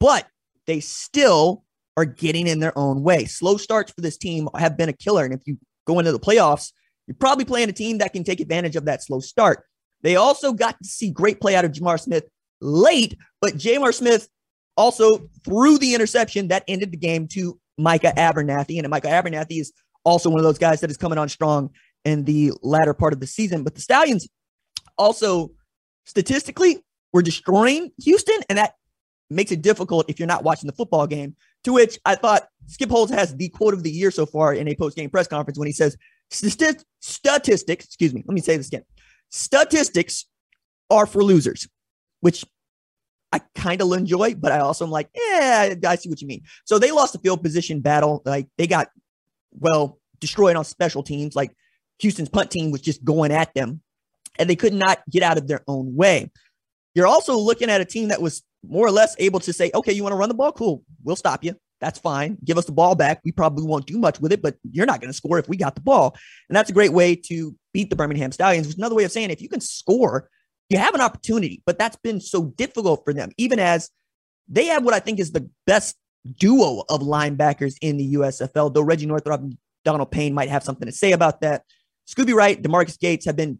But 0.00 0.26
they 0.66 0.80
still 0.80 1.64
are 1.96 2.04
getting 2.04 2.48
in 2.48 2.58
their 2.58 2.76
own 2.76 3.02
way. 3.02 3.24
Slow 3.24 3.56
starts 3.56 3.92
for 3.92 4.00
this 4.00 4.16
team 4.16 4.48
have 4.58 4.76
been 4.76 4.88
a 4.88 4.92
killer. 4.94 5.24
And 5.24 5.32
if 5.32 5.40
you 5.46 5.56
go 5.86 6.00
into 6.00 6.12
the 6.12 6.18
playoffs, 6.18 6.72
you're 7.06 7.14
probably 7.14 7.44
playing 7.44 7.68
a 7.68 7.72
team 7.72 7.98
that 7.98 8.12
can 8.12 8.24
take 8.24 8.40
advantage 8.40 8.76
of 8.76 8.86
that 8.86 9.04
slow 9.04 9.20
start. 9.20 9.64
They 10.02 10.16
also 10.16 10.52
got 10.52 10.76
to 10.78 10.88
see 10.88 11.10
great 11.10 11.40
play 11.40 11.54
out 11.54 11.64
of 11.64 11.72
J'Mar 11.72 12.00
Smith 12.00 12.24
late, 12.60 13.16
but 13.40 13.54
J'Mar 13.54 13.94
Smith 13.94 14.28
also 14.76 15.28
threw 15.44 15.78
the 15.78 15.94
interception 15.94 16.48
that 16.48 16.64
ended 16.66 16.90
the 16.90 16.96
game 16.96 17.28
to 17.28 17.60
Micah 17.78 18.12
Abernathy. 18.16 18.78
And 18.78 18.88
Micah 18.88 19.08
Abernathy 19.08 19.60
is 19.60 19.72
also 20.10 20.28
one 20.28 20.40
of 20.40 20.44
those 20.44 20.58
guys 20.58 20.80
that 20.80 20.90
is 20.90 20.96
coming 20.96 21.18
on 21.18 21.28
strong 21.28 21.70
in 22.04 22.24
the 22.24 22.52
latter 22.62 22.92
part 22.94 23.12
of 23.12 23.20
the 23.20 23.26
season. 23.26 23.62
But 23.62 23.74
the 23.74 23.80
Stallions 23.80 24.28
also 24.98 25.52
statistically 26.04 26.84
were 27.12 27.22
destroying 27.22 27.92
Houston, 28.02 28.40
and 28.48 28.58
that 28.58 28.74
makes 29.30 29.52
it 29.52 29.62
difficult 29.62 30.10
if 30.10 30.18
you're 30.18 30.26
not 30.26 30.44
watching 30.44 30.66
the 30.66 30.72
football 30.72 31.06
game. 31.06 31.36
To 31.64 31.72
which 31.74 31.98
I 32.04 32.14
thought 32.14 32.48
Skip 32.66 32.90
Holtz 32.90 33.12
has 33.12 33.36
the 33.36 33.48
quote 33.50 33.74
of 33.74 33.82
the 33.82 33.90
year 33.90 34.10
so 34.10 34.26
far 34.26 34.54
in 34.54 34.66
a 34.66 34.74
post 34.74 34.96
game 34.96 35.10
press 35.10 35.26
conference 35.26 35.58
when 35.58 35.66
he 35.66 35.72
says, 35.72 35.96
statistics, 36.30 37.84
excuse 37.86 38.14
me, 38.14 38.24
let 38.26 38.34
me 38.34 38.40
say 38.40 38.56
this 38.56 38.68
again. 38.68 38.84
Statistics 39.28 40.26
are 40.88 41.06
for 41.06 41.22
losers, 41.22 41.68
which 42.20 42.44
I 43.32 43.40
kind 43.54 43.80
of 43.82 43.92
enjoy, 43.92 44.34
but 44.34 44.50
I 44.50 44.58
also 44.58 44.84
am 44.84 44.90
like, 44.90 45.08
yeah, 45.14 45.74
I 45.86 45.96
see 45.96 46.08
what 46.08 46.20
you 46.20 46.26
mean. 46.26 46.42
So 46.64 46.78
they 46.78 46.90
lost 46.90 47.12
the 47.12 47.20
field 47.20 47.42
position 47.42 47.80
battle. 47.80 48.22
Like 48.24 48.48
they 48.56 48.66
got, 48.66 48.88
well, 49.52 49.99
destroyed 50.20 50.56
on 50.56 50.64
special 50.64 51.02
teams. 51.02 51.34
Like 51.34 51.54
Houston's 52.00 52.28
punt 52.28 52.50
team 52.50 52.70
was 52.70 52.80
just 52.80 53.04
going 53.04 53.32
at 53.32 53.52
them 53.54 53.80
and 54.38 54.48
they 54.48 54.56
could 54.56 54.74
not 54.74 55.00
get 55.10 55.22
out 55.22 55.38
of 55.38 55.48
their 55.48 55.62
own 55.66 55.94
way. 55.94 56.30
You're 56.94 57.06
also 57.06 57.36
looking 57.36 57.70
at 57.70 57.80
a 57.80 57.84
team 57.84 58.08
that 58.08 58.22
was 58.22 58.42
more 58.66 58.86
or 58.86 58.90
less 58.90 59.14
able 59.18 59.40
to 59.40 59.52
say, 59.52 59.70
okay, 59.74 59.92
you 59.92 60.02
want 60.02 60.12
to 60.12 60.16
run 60.16 60.28
the 60.28 60.34
ball? 60.34 60.52
Cool. 60.52 60.82
We'll 61.02 61.16
stop 61.16 61.44
you. 61.44 61.54
That's 61.80 61.98
fine. 61.98 62.36
Give 62.44 62.58
us 62.58 62.66
the 62.66 62.72
ball 62.72 62.94
back. 62.94 63.20
We 63.24 63.32
probably 63.32 63.64
won't 63.64 63.86
do 63.86 63.98
much 63.98 64.20
with 64.20 64.32
it, 64.32 64.42
but 64.42 64.56
you're 64.70 64.86
not 64.86 65.00
going 65.00 65.08
to 65.08 65.16
score 65.16 65.38
if 65.38 65.48
we 65.48 65.56
got 65.56 65.74
the 65.74 65.80
ball. 65.80 66.16
And 66.48 66.56
that's 66.56 66.68
a 66.68 66.74
great 66.74 66.92
way 66.92 67.16
to 67.16 67.56
beat 67.72 67.88
the 67.88 67.96
Birmingham 67.96 68.32
Stallions. 68.32 68.66
It's 68.66 68.76
another 68.76 68.94
way 68.94 69.04
of 69.04 69.12
saying 69.12 69.30
if 69.30 69.40
you 69.40 69.48
can 69.48 69.60
score, 69.60 70.28
you 70.68 70.78
have 70.78 70.94
an 70.94 71.00
opportunity, 71.00 71.62
but 71.64 71.78
that's 71.78 71.96
been 71.96 72.20
so 72.20 72.44
difficult 72.44 73.02
for 73.04 73.14
them, 73.14 73.30
even 73.38 73.58
as 73.58 73.90
they 74.48 74.66
have 74.66 74.84
what 74.84 74.94
I 74.94 75.00
think 75.00 75.20
is 75.20 75.32
the 75.32 75.48
best 75.66 75.96
duo 76.38 76.84
of 76.88 77.00
linebackers 77.00 77.76
in 77.80 77.96
the 77.96 78.14
USFL, 78.14 78.72
though 78.74 78.82
Reggie 78.82 79.06
Northrup 79.06 79.40
and 79.40 79.56
Donald 79.84 80.10
Payne 80.10 80.34
might 80.34 80.48
have 80.48 80.62
something 80.62 80.86
to 80.86 80.92
say 80.92 81.12
about 81.12 81.40
that. 81.40 81.64
Scooby 82.08 82.34
Wright, 82.34 82.60
Demarcus 82.60 82.98
Gates 82.98 83.24
have 83.26 83.36
been 83.36 83.58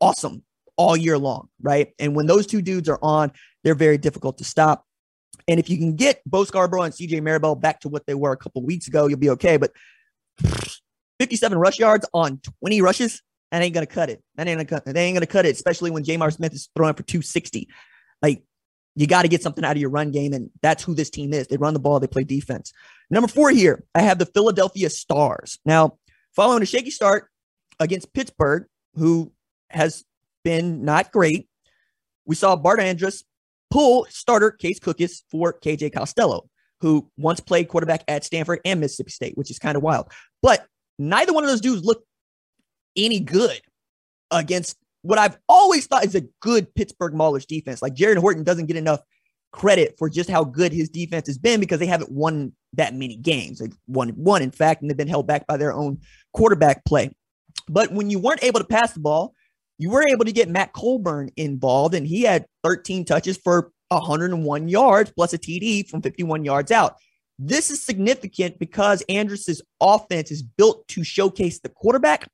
awesome 0.00 0.42
all 0.76 0.96
year 0.96 1.18
long, 1.18 1.48
right? 1.62 1.92
And 1.98 2.16
when 2.16 2.26
those 2.26 2.46
two 2.46 2.62
dudes 2.62 2.88
are 2.88 2.98
on, 3.02 3.32
they're 3.64 3.74
very 3.74 3.98
difficult 3.98 4.38
to 4.38 4.44
stop. 4.44 4.86
And 5.46 5.60
if 5.60 5.68
you 5.68 5.78
can 5.78 5.96
get 5.96 6.22
Bo 6.26 6.44
Scarborough 6.44 6.82
and 6.82 6.94
CJ 6.94 7.22
Marable 7.22 7.54
back 7.54 7.80
to 7.80 7.88
what 7.88 8.06
they 8.06 8.14
were 8.14 8.32
a 8.32 8.36
couple 8.36 8.62
weeks 8.62 8.88
ago, 8.88 9.06
you'll 9.06 9.18
be 9.18 9.30
okay. 9.30 9.56
But 9.56 9.72
57 11.20 11.58
rush 11.58 11.78
yards 11.78 12.08
on 12.14 12.40
20 12.62 12.80
rushes, 12.82 13.22
that 13.50 13.62
ain't 13.62 13.74
gonna 13.74 13.86
cut 13.86 14.10
it. 14.10 14.22
That 14.36 14.46
ain't 14.46 14.58
gonna 14.58 14.64
cut. 14.64 14.84
That 14.84 14.96
ain't 14.96 15.16
gonna 15.16 15.26
cut 15.26 15.44
it, 15.44 15.54
especially 15.54 15.90
when 15.90 16.04
J'Mar 16.04 16.32
Smith 16.32 16.54
is 16.54 16.68
throwing 16.76 16.94
for 16.94 17.02
260. 17.02 17.68
Like 18.22 18.42
you 18.96 19.06
got 19.06 19.22
to 19.22 19.28
get 19.28 19.42
something 19.42 19.64
out 19.64 19.72
of 19.72 19.80
your 19.80 19.90
run 19.90 20.10
game, 20.10 20.32
and 20.32 20.50
that's 20.62 20.82
who 20.82 20.94
this 20.94 21.10
team 21.10 21.32
is. 21.32 21.46
They 21.46 21.56
run 21.56 21.74
the 21.74 21.80
ball, 21.80 22.00
they 22.00 22.06
play 22.06 22.24
defense. 22.24 22.72
Number 23.10 23.28
four 23.28 23.50
here, 23.50 23.84
I 23.94 24.02
have 24.02 24.18
the 24.18 24.26
Philadelphia 24.26 24.88
Stars. 24.88 25.58
Now, 25.64 25.98
following 26.34 26.62
a 26.62 26.66
shaky 26.66 26.90
start 26.90 27.28
against 27.80 28.12
Pittsburgh, 28.12 28.66
who 28.94 29.32
has 29.70 30.04
been 30.44 30.84
not 30.84 31.10
great, 31.10 31.48
we 32.24 32.36
saw 32.36 32.54
Bart 32.54 32.80
Andrus 32.80 33.24
pull 33.70 34.06
starter 34.10 34.50
Case 34.50 34.78
Cookus 34.78 35.22
for 35.30 35.52
KJ 35.52 35.92
Costello, 35.92 36.48
who 36.80 37.10
once 37.16 37.40
played 37.40 37.68
quarterback 37.68 38.04
at 38.06 38.24
Stanford 38.24 38.60
and 38.64 38.80
Mississippi 38.80 39.10
State, 39.10 39.36
which 39.36 39.50
is 39.50 39.58
kind 39.58 39.76
of 39.76 39.82
wild. 39.82 40.10
But 40.42 40.66
neither 40.98 41.32
one 41.32 41.44
of 41.44 41.50
those 41.50 41.60
dudes 41.60 41.84
looked 41.84 42.06
any 42.96 43.20
good 43.20 43.60
against 44.30 44.76
what 45.02 45.18
I've 45.18 45.38
always 45.48 45.86
thought 45.86 46.04
is 46.04 46.14
a 46.14 46.26
good 46.40 46.74
Pittsburgh 46.74 47.14
Maulers 47.14 47.46
defense. 47.46 47.82
Like 47.82 47.94
Jared 47.94 48.18
Horton 48.18 48.44
doesn't 48.44 48.66
get 48.66 48.76
enough 48.76 49.00
credit 49.52 49.94
for 49.98 50.08
just 50.08 50.30
how 50.30 50.44
good 50.44 50.72
his 50.72 50.88
defense 50.88 51.26
has 51.26 51.38
been 51.38 51.60
because 51.60 51.80
they 51.80 51.86
haven't 51.86 52.12
won 52.12 52.52
that 52.74 52.94
many 52.94 53.16
games. 53.16 53.58
They've 53.58 53.76
won 53.86 54.10
one, 54.10 54.42
in 54.42 54.50
fact, 54.50 54.80
and 54.80 54.90
they've 54.90 54.96
been 54.96 55.08
held 55.08 55.26
back 55.26 55.46
by 55.46 55.56
their 55.56 55.72
own 55.72 56.00
quarterback 56.32 56.84
play. 56.84 57.10
But 57.68 57.92
when 57.92 58.10
you 58.10 58.18
weren't 58.18 58.44
able 58.44 58.60
to 58.60 58.66
pass 58.66 58.92
the 58.92 59.00
ball, 59.00 59.34
you 59.78 59.90
were 59.90 60.06
able 60.06 60.24
to 60.24 60.32
get 60.32 60.48
Matt 60.48 60.72
Colburn 60.72 61.30
involved, 61.36 61.94
and 61.94 62.06
he 62.06 62.22
had 62.22 62.46
13 62.64 63.04
touches 63.04 63.38
for 63.38 63.72
101 63.88 64.68
yards 64.68 65.10
plus 65.10 65.32
a 65.32 65.38
TD 65.38 65.88
from 65.88 66.02
51 66.02 66.44
yards 66.44 66.70
out. 66.70 66.96
This 67.38 67.70
is 67.70 67.82
significant 67.82 68.58
because 68.58 69.02
Andrus's 69.08 69.62
offense 69.80 70.30
is 70.30 70.42
built 70.42 70.86
to 70.88 71.02
showcase 71.02 71.60
the 71.60 71.70
quarterback 71.70 72.28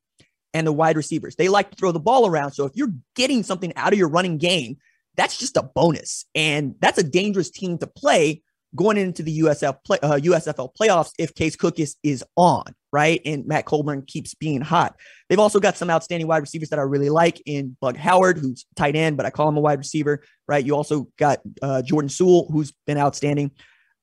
and 0.52 0.66
the 0.66 0.72
wide 0.72 0.96
receivers. 0.96 1.36
They 1.36 1.48
like 1.48 1.70
to 1.70 1.76
throw 1.76 1.92
the 1.92 2.00
ball 2.00 2.26
around. 2.26 2.52
So 2.52 2.64
if 2.64 2.72
you're 2.74 2.92
getting 3.14 3.42
something 3.42 3.72
out 3.76 3.92
of 3.92 3.98
your 3.98 4.08
running 4.08 4.38
game, 4.38 4.78
that's 5.16 5.38
just 5.38 5.56
a 5.56 5.62
bonus. 5.62 6.26
And 6.34 6.74
that's 6.80 6.98
a 6.98 7.02
dangerous 7.02 7.50
team 7.50 7.78
to 7.78 7.86
play 7.86 8.42
going 8.74 8.98
into 8.98 9.22
the 9.22 9.40
USF 9.40 9.78
play, 9.84 9.98
uh, 10.02 10.18
USFL 10.18 10.70
playoffs 10.78 11.10
if 11.18 11.34
Case 11.34 11.56
Cookus 11.56 11.96
is 12.02 12.22
on, 12.36 12.64
right? 12.92 13.20
And 13.24 13.46
Matt 13.46 13.64
Colburn 13.64 14.02
keeps 14.06 14.34
being 14.34 14.60
hot. 14.60 14.96
They've 15.28 15.38
also 15.38 15.58
got 15.58 15.76
some 15.76 15.90
outstanding 15.90 16.26
wide 16.28 16.42
receivers 16.42 16.68
that 16.68 16.78
I 16.78 16.82
really 16.82 17.08
like 17.08 17.40
in 17.46 17.76
Bug 17.80 17.96
Howard, 17.96 18.38
who's 18.38 18.66
tight 18.76 18.94
end, 18.94 19.16
but 19.16 19.24
I 19.24 19.30
call 19.30 19.48
him 19.48 19.56
a 19.56 19.60
wide 19.60 19.78
receiver, 19.78 20.22
right? 20.46 20.64
You 20.64 20.76
also 20.76 21.08
got 21.18 21.40
uh, 21.62 21.82
Jordan 21.82 22.08
Sewell, 22.08 22.48
who's 22.50 22.72
been 22.86 22.98
outstanding. 22.98 23.50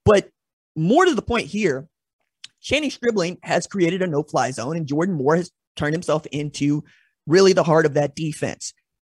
But 0.06 0.30
more 0.76 1.06
to 1.06 1.13
the 1.13 1.21
point 1.21 1.47
here, 1.47 1.88
Channing 2.62 2.89
Stribling 2.89 3.38
has 3.43 3.67
created 3.67 4.02
a 4.02 4.08
no 4.08 4.23
fly 4.23 4.52
zone, 4.52 4.78
and 4.78 4.88
Jordan 4.88 5.15
Moore 5.15 5.36
has 5.36 5.52
turned 5.76 5.93
himself 5.93 6.26
into 6.28 6.84
really 7.28 7.54
the 7.54 7.63
heart 7.63 7.86
of 7.86 7.93
that 7.93 8.15
defense. 8.15 8.73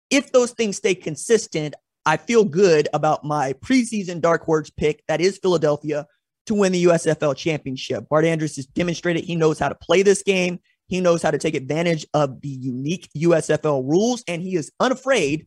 If 0.10 0.32
those 0.32 0.52
things 0.52 0.78
stay 0.78 0.96
consistent, 0.96 1.76
I 2.10 2.18
feel 2.18 2.44
good 2.44 2.88
about 2.92 3.24
my 3.24 3.54
preseason 3.54 4.20
dark 4.20 4.44
horse 4.44 4.72
pick. 4.72 5.04
That 5.08 5.22
is 5.22 5.38
Philadelphia 5.38 6.08
to 6.48 6.56
win 6.56 6.72
the 6.72 6.86
USFL 6.86 7.38
championship. 7.38 8.10
Bart 8.10 8.26
Andrus 8.26 8.56
has 8.56 8.66
demonstrated 8.66 9.24
he 9.24 9.36
knows 9.36 9.60
how 9.60 9.70
to 9.70 9.76
play 9.76 10.02
this 10.02 10.24
game. 10.24 10.60
He 10.88 11.02
knows 11.02 11.22
how 11.22 11.30
to 11.30 11.38
take 11.38 11.54
advantage 11.54 12.08
of 12.16 12.42
the 12.42 12.50
unique 12.50 13.12
USFL 13.16 13.88
rules, 13.88 14.24
and 14.28 14.42
he 14.42 14.56
is 14.56 14.72
unafraid 14.80 15.46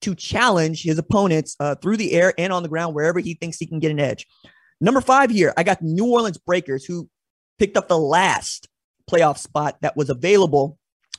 to 0.00 0.16
challenge 0.16 0.82
his 0.82 0.98
opponents 0.98 1.54
uh, 1.60 1.76
through 1.76 1.98
the 1.98 2.12
air 2.12 2.34
and 2.36 2.52
on 2.52 2.64
the 2.64 2.68
ground 2.68 2.92
wherever 2.92 3.20
he 3.20 3.34
thinks 3.34 3.58
he 3.58 3.66
can 3.66 3.78
get 3.78 3.92
an 3.92 4.00
edge. 4.00 4.26
Number 4.80 5.00
five 5.00 5.30
here, 5.30 5.54
I 5.56 5.62
got 5.62 5.80
New 5.80 6.06
Orleans 6.06 6.38
Breakers, 6.38 6.84
who 6.84 7.08
picked 7.56 7.76
up 7.76 7.86
the 7.86 7.96
last 7.96 8.66
playoff 9.08 9.38
spot 9.38 9.76
that 9.82 9.96
was 9.96 10.10
available 10.10 10.76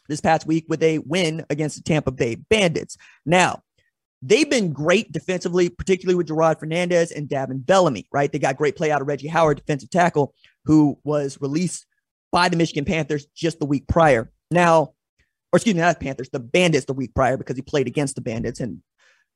this 0.09 0.19
past 0.19 0.45
week 0.45 0.65
with 0.67 0.83
a 0.83 0.97
win 0.97 1.45
against 1.49 1.77
the 1.77 1.83
Tampa 1.83 2.11
Bay 2.11 2.35
Bandits. 2.35 2.97
Now, 3.25 3.63
they've 4.21 4.49
been 4.49 4.71
great 4.71 5.11
defensively, 5.11 5.69
particularly 5.69 6.15
with 6.15 6.27
Gerard 6.27 6.59
Fernandez 6.59 7.11
and 7.11 7.27
Davin 7.27 7.65
Bellamy, 7.65 8.07
right? 8.11 8.31
They 8.31 8.39
got 8.39 8.57
great 8.57 8.75
play 8.75 8.91
out 8.91 9.01
of 9.01 9.07
Reggie 9.07 9.27
Howard, 9.27 9.57
defensive 9.57 9.89
tackle, 9.89 10.33
who 10.65 10.97
was 11.03 11.39
released 11.41 11.85
by 12.31 12.49
the 12.49 12.57
Michigan 12.57 12.85
Panthers 12.85 13.27
just 13.35 13.59
the 13.59 13.65
week 13.65 13.87
prior. 13.87 14.31
Now, 14.51 14.93
or 15.51 15.57
excuse 15.57 15.75
me, 15.75 15.81
not 15.81 15.99
Panthers, 15.99 16.29
the 16.29 16.39
Bandits 16.39 16.85
the 16.85 16.93
week 16.93 17.13
prior 17.13 17.37
because 17.37 17.55
he 17.55 17.61
played 17.61 17.87
against 17.87 18.15
the 18.15 18.21
Bandits. 18.21 18.59
And 18.59 18.81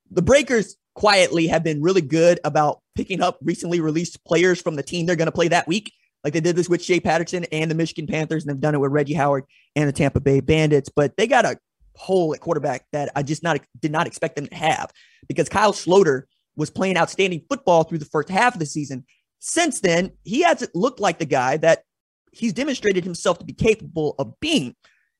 the 0.10 0.22
Breakers 0.22 0.78
quietly 0.94 1.48
have 1.48 1.64
been 1.64 1.82
really 1.82 2.02
good 2.02 2.40
about 2.44 2.82
picking 2.96 3.22
up 3.22 3.38
recently 3.42 3.82
released 3.82 4.24
players 4.24 4.62
from 4.62 4.76
the 4.76 4.84
team 4.84 5.06
they're 5.06 5.16
going 5.16 5.26
to 5.26 5.32
play 5.32 5.50
that 5.50 5.68
week. 5.68 5.92
Like 6.24 6.34
they 6.34 6.40
did 6.40 6.56
this 6.56 6.70
with 6.70 6.84
Shea 6.84 7.00
Patterson 7.00 7.46
and 7.52 7.70
the 7.70 7.76
Michigan 7.76 8.08
Panthers, 8.08 8.44
and 8.44 8.50
they've 8.50 8.62
done 8.62 8.74
it 8.74 8.80
with 8.80 8.92
Reggie 8.92 9.14
Howard 9.14 9.44
and 9.76 9.88
the 9.88 9.94
Tampa 9.94 10.20
Bay 10.20 10.40
Bandits. 10.40 10.90
But 10.90 11.16
they 11.18 11.28
got 11.28 11.46
a 11.46 11.58
hole 11.98 12.34
at 12.34 12.42
quarterback 12.42 12.86
that 12.92 13.12
I 13.16 13.24
just 13.24 13.44
not 13.44 13.60
did 13.80 13.92
not 13.92 14.08
expect 14.08 14.36
them 14.36 14.48
to 14.48 14.56
have 14.56 14.92
because 15.28 15.50
Kyle 15.50 15.74
Sloter 15.74 16.24
was 16.56 16.70
playing 16.70 16.98
outstanding 16.98 17.42
football 17.50 17.84
through 17.84 17.98
the 17.98 18.06
first 18.06 18.30
half 18.30 18.54
of 18.54 18.60
the 18.60 18.66
season. 18.66 19.06
Since 19.40 19.82
then, 19.82 20.12
he 20.24 20.42
hasn't 20.42 20.76
looked 20.76 21.00
like 21.00 21.20
the 21.20 21.26
guy 21.26 21.58
that 21.58 21.84
he's 22.32 22.54
demonstrated 22.54 23.04
himself 23.04 23.40
to 23.40 23.46
be 23.46 23.54
capable 23.54 24.16
of 24.20 24.40
being. 24.40 24.76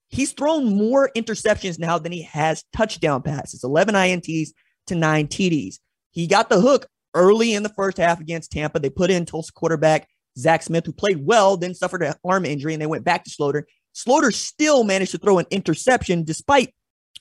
He's 0.10 0.34
thrown 0.34 0.78
more 0.78 1.10
interceptions 1.16 1.80
now 1.80 1.98
than 1.98 2.12
he 2.12 2.24
has 2.24 2.64
touchdown 2.76 3.22
passes 3.22 3.64
11 3.64 3.96
INTs 3.96 4.50
to 4.88 4.96
nine 4.96 5.28
TDs. 5.28 5.80
He 6.12 6.28
got 6.28 6.50
the 6.50 6.62
hook 6.62 6.88
early 7.14 7.54
in 7.54 7.64
the 7.64 7.70
first 7.70 7.98
half 7.98 8.20
against 8.20 8.52
Tampa. 8.52 8.80
They 8.80 8.90
put 8.90 9.10
in 9.10 9.26
Tulsa 9.26 9.52
quarterback 9.54 10.08
Zach 10.38 10.62
Smith, 10.62 10.86
who 10.86 10.94
played 10.94 11.26
well, 11.26 11.58
then 11.58 11.74
suffered 11.74 12.04
an 12.04 12.14
arm 12.24 12.46
injury, 12.46 12.74
and 12.74 12.82
they 12.82 12.88
went 12.88 13.06
back 13.06 13.24
to 13.24 13.32
Sloter. 13.32 13.64
Sloter 13.96 14.34
still 14.34 14.84
managed 14.84 15.12
to 15.12 15.18
throw 15.18 15.40
an 15.40 15.46
interception 15.52 16.24
despite 16.24 16.74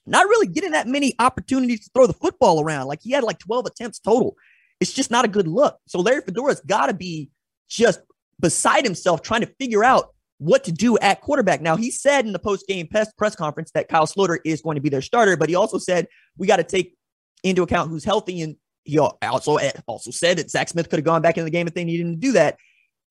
not 0.06 0.26
really 0.26 0.46
getting 0.46 0.72
that 0.72 0.87
many 0.87 1.14
opportunities 1.18 1.84
to 1.84 1.90
throw 1.94 2.06
the 2.06 2.12
football 2.12 2.60
around. 2.60 2.88
Like 2.88 3.00
he 3.02 3.12
had 3.12 3.24
like 3.24 3.38
12 3.38 3.66
attempts 3.66 3.98
total. 3.98 4.37
It's 4.80 4.92
just 4.92 5.10
not 5.10 5.24
a 5.24 5.28
good 5.28 5.48
look. 5.48 5.78
So 5.87 6.00
Larry 6.00 6.22
Fedora's 6.22 6.60
got 6.60 6.87
to 6.87 6.94
be 6.94 7.30
just 7.68 8.00
beside 8.40 8.84
himself 8.84 9.22
trying 9.22 9.40
to 9.40 9.54
figure 9.58 9.84
out 9.84 10.14
what 10.38 10.64
to 10.64 10.72
do 10.72 10.98
at 10.98 11.20
quarterback. 11.20 11.60
Now, 11.60 11.76
he 11.76 11.90
said 11.90 12.26
in 12.26 12.32
the 12.32 12.38
post 12.38 12.66
game 12.66 12.87
press, 12.87 13.10
conference 13.37 13.70
that 13.72 13.88
Kyle 13.88 14.06
Sloter 14.06 14.38
is 14.44 14.60
going 14.60 14.74
to 14.74 14.80
be 14.80 14.88
their 14.88 15.00
starter, 15.00 15.37
but 15.37 15.48
he 15.48 15.54
also 15.54 15.78
said 15.78 16.08
we 16.37 16.46
got 16.46 16.56
to 16.56 16.64
take 16.64 16.96
into 17.42 17.62
account 17.62 17.88
who's 17.88 18.04
healthy. 18.04 18.42
And 18.42 18.56
he 18.84 18.98
also, 18.98 19.56
eh, 19.56 19.72
also 19.87 20.10
said 20.10 20.38
that 20.38 20.50
Zach 20.50 20.68
Smith 20.68 20.90
could 20.90 20.98
have 20.98 21.04
gone 21.04 21.22
back 21.22 21.38
in 21.38 21.44
the 21.44 21.50
game 21.50 21.66
if 21.66 21.74
they 21.74 21.84
needed 21.84 22.06
him 22.06 22.12
to 22.14 22.20
do 22.20 22.32
that. 22.32 22.58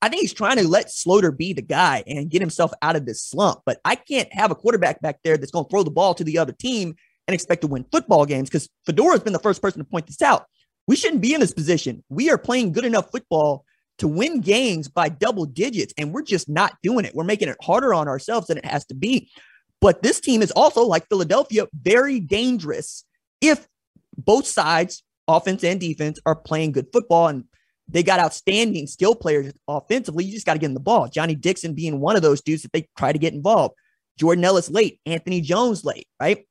I 0.03 0.09
think 0.09 0.19
he's 0.19 0.33
trying 0.33 0.57
to 0.57 0.67
let 0.67 0.87
Sloter 0.87 1.35
be 1.35 1.53
the 1.53 1.61
guy 1.61 2.03
and 2.05 2.29
get 2.29 2.41
himself 2.41 2.73
out 2.81 2.97
of 2.97 3.05
this 3.05 3.23
slump. 3.23 3.61
But 3.65 3.79
I 3.85 3.95
can't 3.95 4.27
have 4.33 4.51
a 4.51 4.55
quarterback 4.55 4.99
back 5.01 5.19
there 5.23 5.37
that's 5.37 5.51
going 5.51 5.63
to 5.63 5.69
throw 5.69 5.81
the 5.81 5.91
ball 5.91 6.13
to 6.15 6.25
the 6.25 6.39
other 6.39 6.51
team 6.51 6.95
and 7.25 7.33
expect 7.33 7.61
to 7.61 7.67
win 7.67 7.85
football 7.89 8.25
games 8.25 8.49
because 8.49 8.67
Fedora's 8.85 9.23
been 9.23 9.31
the 9.31 9.39
first 9.39 9.61
person 9.61 9.79
to 9.79 9.89
point 9.89 10.07
this 10.07 10.21
out. 10.21 10.45
We 10.87 10.97
shouldn't 10.97 11.21
be 11.21 11.33
in 11.33 11.39
this 11.39 11.53
position. 11.53 12.03
We 12.09 12.29
are 12.29 12.37
playing 12.37 12.73
good 12.73 12.83
enough 12.83 13.11
football 13.11 13.63
to 13.99 14.09
win 14.09 14.41
games 14.41 14.89
by 14.89 15.07
double 15.07 15.45
digits, 15.45 15.93
and 15.97 16.11
we're 16.11 16.23
just 16.23 16.49
not 16.49 16.73
doing 16.83 17.05
it. 17.05 17.15
We're 17.15 17.23
making 17.23 17.47
it 17.47 17.55
harder 17.61 17.93
on 17.93 18.09
ourselves 18.09 18.47
than 18.47 18.57
it 18.57 18.65
has 18.65 18.83
to 18.87 18.95
be. 18.95 19.31
But 19.79 20.03
this 20.03 20.19
team 20.19 20.41
is 20.41 20.51
also, 20.51 20.83
like 20.83 21.07
Philadelphia, 21.07 21.67
very 21.81 22.19
dangerous 22.19 23.05
if 23.39 23.69
both 24.17 24.47
sides, 24.47 25.01
offense 25.29 25.63
and 25.63 25.79
defense, 25.79 26.19
are 26.25 26.35
playing 26.35 26.73
good 26.73 26.87
football. 26.91 27.29
And 27.29 27.45
they 27.87 28.03
got 28.03 28.19
outstanding 28.19 28.87
skill 28.87 29.15
players 29.15 29.53
offensively. 29.67 30.23
You 30.23 30.33
just 30.33 30.45
got 30.45 30.53
to 30.53 30.59
get 30.59 30.67
in 30.67 30.73
the 30.73 30.79
ball. 30.79 31.09
Johnny 31.09 31.35
Dixon 31.35 31.73
being 31.73 31.99
one 31.99 32.15
of 32.15 32.21
those 32.21 32.41
dudes 32.41 32.63
that 32.63 32.71
they 32.71 32.87
try 32.97 33.11
to 33.11 33.19
get 33.19 33.33
involved. 33.33 33.75
Jordan 34.17 34.45
Ellis 34.45 34.69
late, 34.69 34.99
Anthony 35.05 35.41
Jones 35.41 35.83
late, 35.83 36.07
right? 36.19 36.45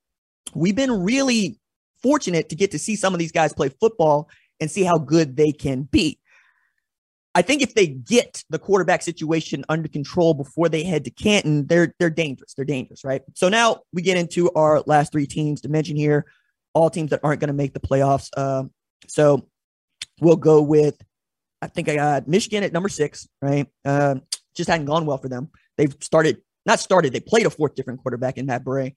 We've 0.54 0.76
been 0.76 1.02
really 1.02 1.58
fortunate 2.02 2.48
to 2.48 2.56
get 2.56 2.72
to 2.72 2.78
see 2.78 2.96
some 2.96 3.14
of 3.14 3.18
these 3.18 3.32
guys 3.32 3.52
play 3.52 3.68
football 3.68 4.28
and 4.60 4.70
see 4.70 4.82
how 4.82 4.98
good 4.98 5.36
they 5.36 5.52
can 5.52 5.82
be. 5.82 6.18
I 7.34 7.40
think 7.40 7.62
if 7.62 7.74
they 7.74 7.86
get 7.86 8.44
the 8.50 8.58
quarterback 8.58 9.00
situation 9.00 9.64
under 9.68 9.88
control 9.88 10.34
before 10.34 10.68
they 10.68 10.82
head 10.82 11.04
to 11.04 11.10
Canton, 11.10 11.66
they're 11.66 11.94
they're 11.98 12.10
dangerous. 12.10 12.52
They're 12.54 12.66
dangerous, 12.66 13.04
right? 13.04 13.22
So 13.34 13.48
now 13.48 13.80
we 13.92 14.02
get 14.02 14.18
into 14.18 14.50
our 14.52 14.82
last 14.86 15.12
three 15.12 15.26
teams 15.26 15.62
to 15.62 15.70
mention 15.70 15.96
here, 15.96 16.26
all 16.74 16.90
teams 16.90 17.10
that 17.10 17.20
aren't 17.22 17.40
going 17.40 17.48
to 17.48 17.54
make 17.54 17.72
the 17.72 17.80
playoffs. 17.80 18.28
Uh, 18.36 18.64
so 19.06 19.48
we'll 20.20 20.36
go 20.36 20.60
with 20.60 21.00
I 21.62 21.68
think 21.68 21.88
I 21.88 21.94
got 21.94 22.28
Michigan 22.28 22.64
at 22.64 22.72
number 22.72 22.88
six, 22.88 23.28
right? 23.40 23.66
Uh, 23.84 24.16
just 24.54 24.68
hadn't 24.68 24.86
gone 24.86 25.06
well 25.06 25.18
for 25.18 25.28
them. 25.28 25.48
They've 25.78 25.94
started, 26.00 26.42
not 26.66 26.80
started, 26.80 27.12
they 27.12 27.20
played 27.20 27.46
a 27.46 27.50
fourth 27.50 27.76
different 27.76 28.02
quarterback 28.02 28.36
in 28.36 28.46
Matt 28.46 28.64
Bray. 28.64 28.94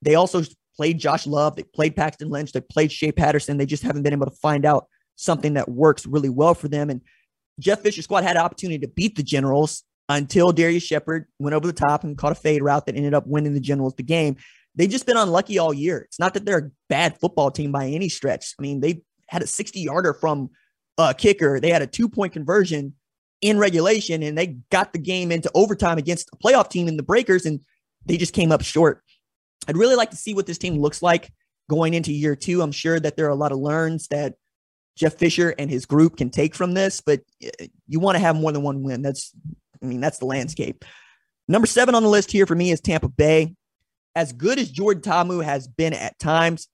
They 0.00 0.14
also 0.14 0.42
played 0.76 0.98
Josh 0.98 1.26
Love. 1.26 1.56
They 1.56 1.64
played 1.64 1.96
Paxton 1.96 2.30
Lynch. 2.30 2.52
They 2.52 2.60
played 2.60 2.92
Shea 2.92 3.12
Patterson. 3.12 3.56
They 3.56 3.66
just 3.66 3.82
haven't 3.82 4.02
been 4.02 4.12
able 4.12 4.26
to 4.26 4.36
find 4.36 4.64
out 4.64 4.86
something 5.16 5.54
that 5.54 5.68
works 5.68 6.06
really 6.06 6.28
well 6.28 6.54
for 6.54 6.68
them. 6.68 6.90
And 6.90 7.00
Jeff 7.60 7.80
Fisher's 7.80 8.04
squad 8.04 8.24
had 8.24 8.36
an 8.36 8.42
opportunity 8.42 8.78
to 8.80 8.88
beat 8.88 9.16
the 9.16 9.22
Generals 9.22 9.82
until 10.08 10.52
Darius 10.52 10.82
Shepherd 10.82 11.26
went 11.38 11.54
over 11.54 11.66
the 11.66 11.72
top 11.72 12.04
and 12.04 12.18
caught 12.18 12.32
a 12.32 12.36
fade 12.36 12.62
route 12.62 12.86
that 12.86 12.96
ended 12.96 13.14
up 13.14 13.26
winning 13.26 13.54
the 13.54 13.60
Generals 13.60 13.94
the 13.94 14.02
game. 14.02 14.36
They've 14.74 14.90
just 14.90 15.06
been 15.06 15.16
unlucky 15.16 15.58
all 15.58 15.72
year. 15.72 15.98
It's 15.98 16.18
not 16.18 16.34
that 16.34 16.44
they're 16.44 16.58
a 16.58 16.70
bad 16.88 17.18
football 17.20 17.50
team 17.50 17.70
by 17.72 17.86
any 17.86 18.08
stretch. 18.08 18.54
I 18.58 18.62
mean, 18.62 18.80
they 18.80 19.02
had 19.28 19.42
a 19.42 19.46
60 19.46 19.80
yarder 19.80 20.12
from 20.12 20.50
uh, 20.98 21.12
kicker. 21.12 21.60
They 21.60 21.70
had 21.70 21.82
a 21.82 21.86
two 21.86 22.08
point 22.08 22.32
conversion 22.32 22.94
in 23.40 23.58
regulation 23.58 24.22
and 24.22 24.38
they 24.38 24.58
got 24.70 24.92
the 24.92 24.98
game 24.98 25.30
into 25.30 25.50
overtime 25.54 25.98
against 25.98 26.30
a 26.32 26.36
playoff 26.36 26.70
team 26.70 26.88
in 26.88 26.96
the 26.96 27.02
Breakers 27.02 27.46
and 27.46 27.60
they 28.06 28.16
just 28.16 28.32
came 28.32 28.52
up 28.52 28.62
short. 28.62 29.02
I'd 29.68 29.76
really 29.76 29.96
like 29.96 30.10
to 30.10 30.16
see 30.16 30.34
what 30.34 30.46
this 30.46 30.58
team 30.58 30.78
looks 30.78 31.02
like 31.02 31.32
going 31.68 31.94
into 31.94 32.12
year 32.12 32.36
two. 32.36 32.62
I'm 32.62 32.72
sure 32.72 32.98
that 33.00 33.16
there 33.16 33.26
are 33.26 33.30
a 33.30 33.34
lot 33.34 33.52
of 33.52 33.58
learns 33.58 34.08
that 34.08 34.34
Jeff 34.96 35.14
Fisher 35.14 35.54
and 35.58 35.70
his 35.70 35.86
group 35.86 36.16
can 36.16 36.30
take 36.30 36.54
from 36.54 36.74
this, 36.74 37.00
but 37.00 37.20
uh, 37.44 37.66
you 37.88 38.00
want 38.00 38.16
to 38.16 38.20
have 38.20 38.36
more 38.36 38.52
than 38.52 38.62
one 38.62 38.82
win. 38.82 39.02
That's, 39.02 39.32
I 39.82 39.86
mean, 39.86 40.00
that's 40.00 40.18
the 40.18 40.26
landscape. 40.26 40.84
Number 41.48 41.66
seven 41.66 41.94
on 41.94 42.02
the 42.02 42.08
list 42.08 42.30
here 42.30 42.46
for 42.46 42.54
me 42.54 42.70
is 42.70 42.80
Tampa 42.80 43.08
Bay. 43.08 43.54
As 44.14 44.32
good 44.32 44.58
as 44.58 44.70
Jordan 44.70 45.02
Ta'amu 45.02 45.44
has 45.44 45.66
been 45.66 45.92
at 45.92 46.18
times, 46.18 46.68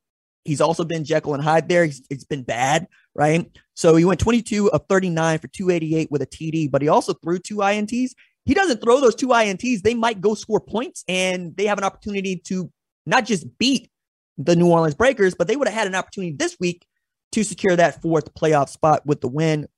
he's 0.45 0.61
also 0.61 0.85
been 0.85 1.05
Jekyll 1.05 1.35
and 1.35 1.43
Hyde 1.43 1.69
there. 1.69 1.85
He's, 1.85 2.03
it's 2.11 2.25
been 2.25 2.43
bad, 2.43 2.87
right? 3.15 3.51
So 3.75 3.97
he 3.97 4.05
went 4.05 4.21
22 4.21 4.71
of 4.71 4.85
39 4.89 5.39
for 5.39 5.49
288 5.49 6.11
with 6.11 6.23
a 6.23 6.27
TD, 6.27 6.71
but 6.71 6.83
he 6.83 6.89
also 6.89 7.15
threw 7.15 7.39
two 7.39 7.57
INTs. 7.57 8.13
He 8.45 8.55
doesn't 8.55 8.83
throw 8.83 9.01
those 9.01 9.15
two 9.15 9.29
INTs, 9.29 9.83
they 9.83 9.95
might 9.95 10.21
go 10.21 10.35
score 10.35 10.61
points 10.61 11.05
and 11.07 11.57
they 11.57 11.67
have 11.67 11.79
an 11.79 11.85
opportunity 11.85 12.37
to 12.47 12.71
not 13.07 13.27
just 13.27 13.47
beat 13.59 13.91
the 14.39 14.57
New 14.57 14.69
Orleans 14.71 14.95
Breakers, 14.95 15.35
but 15.35 15.47
they 15.47 15.57
would 15.57 15.69
have 15.69 15.77
had 15.77 15.87
an 15.87 15.95
opportunity 15.95 16.35
this 16.37 16.57
week 16.59 16.87
to 17.33 17.45
secure 17.45 17.77
that 17.77 18.01
fourth 18.03 18.35
playoff 18.35 18.69
spot 18.69 19.07
with 19.07 19.21
the 19.21 19.29
win. 19.29 19.69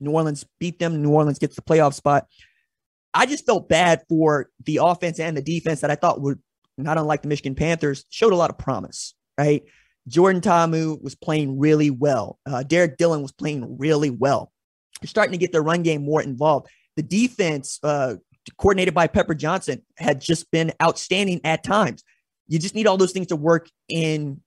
New 0.00 0.10
Orleans 0.10 0.44
beat 0.58 0.78
them. 0.78 1.02
New 1.02 1.10
Orleans 1.10 1.38
gets 1.38 1.56
the 1.56 1.62
playoff 1.62 1.94
spot. 1.94 2.26
I 3.12 3.26
just 3.26 3.46
felt 3.46 3.68
bad 3.68 4.02
for 4.08 4.50
the 4.64 4.80
offense 4.82 5.18
and 5.18 5.36
the 5.36 5.42
defense 5.42 5.80
that 5.80 5.90
I 5.90 5.94
thought 5.94 6.20
would, 6.20 6.40
not 6.78 6.98
unlike 6.98 7.22
the 7.22 7.28
Michigan 7.28 7.54
Panthers, 7.54 8.04
showed 8.08 8.32
a 8.32 8.36
lot 8.36 8.50
of 8.50 8.58
promise, 8.58 9.14
right? 9.38 9.62
Jordan 10.08 10.40
Ta'amu 10.40 11.02
was 11.02 11.14
playing 11.14 11.58
really 11.58 11.90
well. 11.90 12.38
Uh, 12.46 12.62
Derek 12.62 12.96
Dillon 12.96 13.22
was 13.22 13.32
playing 13.32 13.78
really 13.78 14.10
well. 14.10 14.52
They're 15.00 15.08
starting 15.08 15.32
to 15.32 15.38
get 15.38 15.52
the 15.52 15.60
run 15.60 15.82
game 15.82 16.02
more 16.02 16.22
involved. 16.22 16.68
The 16.96 17.02
defense, 17.02 17.78
uh, 17.82 18.16
coordinated 18.58 18.94
by 18.94 19.06
Pepper 19.06 19.34
Johnson, 19.34 19.82
had 19.96 20.20
just 20.20 20.50
been 20.50 20.72
outstanding 20.82 21.40
at 21.44 21.62
times. 21.62 22.02
You 22.48 22.58
just 22.58 22.74
need 22.74 22.86
all 22.86 22.96
those 22.96 23.12
things 23.12 23.28
to 23.28 23.36
work 23.36 23.68
in 23.88 24.40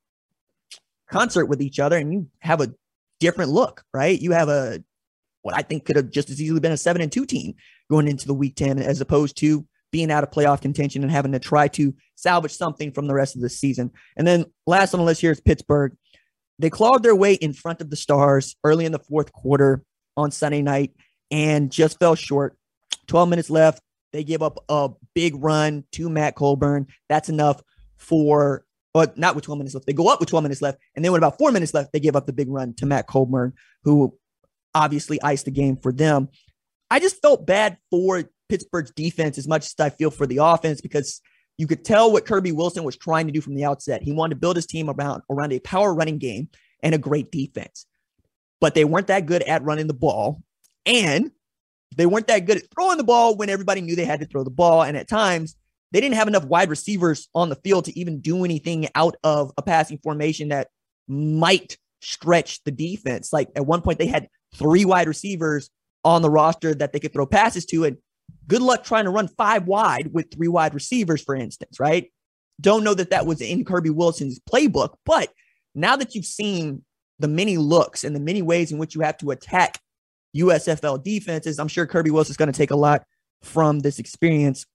concert 1.10 1.46
with 1.46 1.62
each 1.62 1.80
other, 1.80 1.98
and 1.98 2.12
you 2.12 2.28
have 2.40 2.62
a 2.62 2.74
different 3.20 3.52
look, 3.52 3.84
right? 3.94 4.20
You 4.20 4.32
have 4.32 4.50
a 4.50 4.84
what 5.44 5.56
I 5.56 5.62
think 5.62 5.86
could 5.86 5.96
have 5.96 6.10
just 6.10 6.30
as 6.30 6.42
easily 6.42 6.60
been 6.60 6.72
a 6.72 6.78
seven 6.78 7.02
and 7.02 7.12
two 7.12 7.26
team 7.26 7.56
going 7.90 8.08
into 8.08 8.28
the 8.28 8.34
week 8.34 8.56
10, 8.56 8.80
as 8.80 9.02
opposed 9.02 9.38
to 9.38 9.66
being 9.94 10.12
out 10.12 10.24
of 10.24 10.32
playoff 10.32 10.60
contention 10.60 11.04
and 11.04 11.12
having 11.12 11.32
to 11.32 11.40
try 11.40 11.68
to 11.70 11.94
salvage 12.16 12.52
something 12.52 12.92
from 12.92 13.06
the 13.08 13.14
rest 13.14 13.36
of 13.36 13.42
the 13.42 13.50
season. 13.50 13.92
And 14.18 14.28
then 14.28 14.46
last 14.66 14.94
on 14.94 15.00
the 15.00 15.06
list 15.06 15.22
here 15.22 15.32
is 15.32 15.40
Pittsburgh. 15.40 15.96
They 16.58 16.72
clawed 16.72 17.04
their 17.04 17.16
way 17.16 17.36
in 17.36 17.54
front 17.54 17.80
of 17.80 17.92
the 17.92 17.96
Stars 17.96 18.56
early 18.64 18.86
in 18.86 18.92
the 18.92 19.00
fourth 19.00 19.32
quarter 19.32 19.84
on 20.18 20.32
Sunday 20.32 20.64
night 20.64 20.94
and 21.30 21.72
just 21.72 22.00
fell 22.00 22.16
short. 22.16 22.58
12 23.08 23.30
minutes 23.30 23.50
left. 23.52 23.82
They 24.12 24.24
give 24.24 24.42
up 24.42 24.64
a 24.68 24.90
big 25.14 25.36
run 25.38 25.84
to 25.94 26.10
Matt 26.10 26.36
Colburn. 26.36 26.88
That's 27.08 27.30
enough 27.30 27.62
for, 27.98 28.66
but 28.94 29.16
not 29.16 29.36
with 29.36 29.46
12 29.46 29.60
minutes 29.60 29.76
left. 29.76 29.86
They 29.86 29.94
go 29.94 30.08
up 30.08 30.20
with 30.20 30.30
12 30.30 30.44
minutes 30.44 30.62
left. 30.62 30.80
And 30.96 31.06
then 31.06 31.12
with 31.12 31.20
about 31.20 31.38
four 31.38 31.52
minutes 31.52 31.74
left, 31.74 31.94
they 31.94 32.00
give 32.00 32.16
up 32.16 32.26
the 32.26 32.34
big 32.34 32.50
run 32.50 32.74
to 32.76 32.88
Matt 32.88 33.06
Colburn, 33.06 33.54
who 33.84 34.18
obviously 34.74 35.22
iced 35.22 35.46
the 35.46 35.52
game 35.52 35.78
for 35.78 35.92
them. 35.92 36.30
I 36.90 37.00
just 37.00 37.22
felt 37.22 37.46
bad 37.46 37.78
for 37.92 38.24
Pittsburgh's 38.50 38.92
defense 38.92 39.38
as 39.38 39.48
much 39.48 39.66
as 39.66 39.76
I 39.80 39.90
feel 39.90 40.12
for 40.12 40.28
the 40.28 40.38
offense 40.38 40.82
because 40.82 41.22
you 41.58 41.68
could 41.68 41.86
tell 41.86 42.12
what 42.12 42.26
Kirby 42.26 42.52
Wilson 42.52 42.84
was 42.84 42.98
trying 42.98 43.28
to 43.28 43.34
do 43.34 43.42
from 43.42 43.56
the 43.56 43.66
outset. 43.66 44.02
He 44.02 44.12
wanted 44.12 44.36
to 44.36 44.40
build 44.40 44.56
his 44.56 44.66
team 44.66 44.90
around, 44.90 45.22
around 45.30 45.54
a 45.54 45.60
power 45.60 45.94
running 45.94 46.18
game 46.18 46.50
and 46.82 46.96
a 46.96 46.98
great 46.98 47.32
defense. 47.32 47.86
But 48.60 48.76
they 48.76 48.86
weren't 48.86 49.08
that 49.08 49.26
good 49.26 49.44
at 49.44 49.64
running 49.64 49.88
the 49.88 49.94
ball. 49.94 50.42
And 50.86 51.32
they 51.96 52.06
weren't 52.06 52.28
that 52.28 52.46
good 52.46 52.58
at 52.58 52.72
throwing 52.74 52.98
the 52.98 53.04
ball 53.04 53.36
when 53.36 53.50
everybody 53.50 53.82
knew 53.82 53.96
they 53.96 54.06
had 54.06 54.20
to 54.22 54.26
throw 54.26 54.44
the 54.44 54.50
ball. 54.50 54.84
And 54.84 54.98
at 54.98 55.08
times, 55.08 55.56
they 55.92 56.02
didn't 56.02 56.16
have 56.16 56.28
enough 56.28 56.46
wide 56.46 56.70
receivers 56.70 57.30
on 57.36 57.50
the 57.50 57.56
field 57.56 57.86
to 57.86 57.98
even 57.98 58.20
do 58.20 58.44
anything 58.44 58.90
out 58.96 59.16
of 59.24 59.52
a 59.58 59.62
passing 59.62 60.00
formation 60.00 60.50
that 60.50 60.70
might 61.08 61.78
stretch 62.02 62.64
the 62.64 62.72
defense. 62.72 63.32
Like 63.32 63.50
at 63.56 63.66
one 63.66 63.82
point, 63.82 64.00
they 64.00 64.08
had 64.08 64.28
three 64.56 64.86
wide 64.86 65.08
receivers 65.08 65.70
on 66.04 66.22
the 66.22 66.30
roster 66.30 66.74
that 66.74 66.94
they 66.94 67.00
could 67.00 67.14
throw 67.14 67.28
passes 67.28 67.66
to. 67.68 67.86
And 67.86 67.98
good 68.48 68.62
luck 68.62 68.84
trying 68.84 69.06
to 69.06 69.10
run 69.10 69.28
five 69.28 69.68
wide 69.68 70.14
with 70.14 70.32
three 70.32 70.48
wide 70.48 70.74
receivers, 70.74 71.22
for 71.22 71.36
instance, 71.36 71.80
right? 71.80 72.12
Don't 72.62 72.84
know 72.84 72.94
that 72.94 73.10
that 73.10 73.26
was 73.26 73.42
in 73.42 73.66
Kirby 73.66 73.90
Wilson's 73.90 74.40
playbook, 74.40 74.96
but 75.06 75.30
now 75.76 75.96
that 75.96 76.16
you've 76.16 76.26
seen 76.26 76.84
the 77.20 77.28
many 77.28 77.58
looks 77.58 78.04
and 78.04 78.16
the 78.16 78.20
many 78.20 78.42
ways 78.42 78.72
in 78.72 78.78
which 78.78 78.96
you 78.96 79.02
have 79.02 79.18
to 79.18 79.32
attack 79.32 79.80
USFL 80.36 81.04
defenses, 81.04 81.60
I'm 81.60 81.68
sure 81.68 81.86
Kirby 81.86 82.12
Wilson's 82.12 82.38
going 82.38 82.52
to 82.52 82.58
take 82.58 82.72
a 82.72 82.76
lot 82.76 83.04
from 83.42 83.80
this 83.80 84.00
experience. 84.00 84.66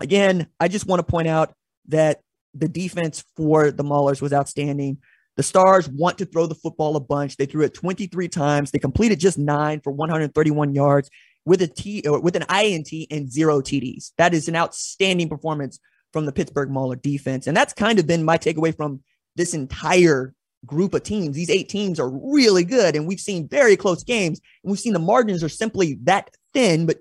Again, 0.00 0.48
I 0.58 0.68
just 0.68 0.86
want 0.86 1.00
to 1.00 1.10
point 1.10 1.28
out 1.28 1.52
that 1.88 2.20
the 2.54 2.68
defense 2.68 3.24
for 3.36 3.70
the 3.70 3.84
Maulers 3.84 4.20
was 4.20 4.32
outstanding. 4.32 4.98
The 5.36 5.42
Stars 5.42 5.88
want 5.88 6.18
to 6.18 6.26
throw 6.26 6.46
the 6.46 6.54
football 6.54 6.96
a 6.96 7.00
bunch. 7.00 7.36
They 7.36 7.46
threw 7.46 7.64
it 7.64 7.72
23 7.72 8.28
times. 8.28 8.70
They 8.70 8.78
completed 8.78 9.18
just 9.18 9.38
nine 9.38 9.80
for 9.80 9.90
131 9.90 10.74
yards 10.74 11.08
with 11.44 11.62
a 11.62 11.66
T 11.66 12.02
or 12.06 12.20
with 12.20 12.36
an 12.36 12.44
INT 12.50 12.90
and 13.10 13.30
zero 13.30 13.60
TDs. 13.60 14.12
That 14.18 14.34
is 14.34 14.48
an 14.48 14.56
outstanding 14.56 15.28
performance 15.28 15.78
from 16.12 16.26
the 16.26 16.32
Pittsburgh 16.32 16.70
Mauler 16.70 16.96
defense. 16.96 17.46
And 17.46 17.56
that's 17.56 17.72
kind 17.72 17.98
of 17.98 18.06
been 18.06 18.24
my 18.24 18.38
takeaway 18.38 18.76
from 18.76 19.02
this 19.34 19.54
entire 19.54 20.34
group 20.66 20.94
of 20.94 21.02
teams. 21.02 21.34
These 21.34 21.50
eight 21.50 21.68
teams 21.68 21.98
are 21.98 22.10
really 22.10 22.64
good, 22.64 22.94
and 22.94 23.06
we've 23.06 23.20
seen 23.20 23.48
very 23.48 23.76
close 23.76 24.04
games, 24.04 24.40
and 24.62 24.70
we've 24.70 24.80
seen 24.80 24.92
the 24.92 24.98
margins 24.98 25.42
are 25.42 25.48
simply 25.48 25.98
that 26.04 26.30
thin, 26.52 26.86
but 26.86 26.98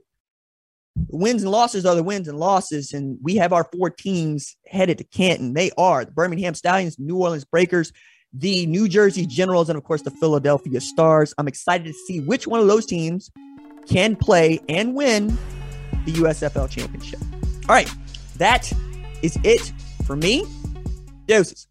wins 1.10 1.44
and 1.44 1.52
losses 1.52 1.86
are 1.86 1.96
the 1.96 2.04
wins 2.04 2.28
and 2.28 2.40
losses. 2.40 2.94
And 2.94 3.18
we 3.22 3.36
have 3.36 3.54
our 3.54 3.70
four 3.72 3.90
teams 3.90 4.56
headed 4.68 4.98
to 4.98 5.04
Canton. 5.04 5.54
They 5.54 5.72
are 5.78 6.06
the 6.06 6.12
Birmingham 6.12 6.54
Stallions, 6.54 7.00
New 7.00 7.18
Orleans 7.18 7.46
Breakers, 7.46 7.92
the 8.34 8.66
New 8.66 8.88
Jersey 8.88 9.26
Generals, 9.26 9.70
and 9.70 9.78
of 9.78 9.84
course 9.84 10.02
the 10.02 10.12
Philadelphia 10.12 10.82
Stars. 10.82 11.34
I'm 11.38 11.48
excited 11.48 11.86
to 11.86 11.94
see 11.94 12.20
which 12.20 12.48
one 12.48 12.60
of 12.60 12.68
those 12.68 12.86
teams 12.86 13.30
can 13.92 14.16
play 14.16 14.60
and 14.70 14.96
win 14.96 15.28
the 16.06 16.14
USFL 16.14 16.70
championship. 16.70 17.20
All 17.68 17.76
right, 17.76 17.92
that 18.38 18.72
is 19.22 19.38
it 19.44 19.74
for 20.06 20.16
me. 20.16 20.46
Doses. 21.28 21.68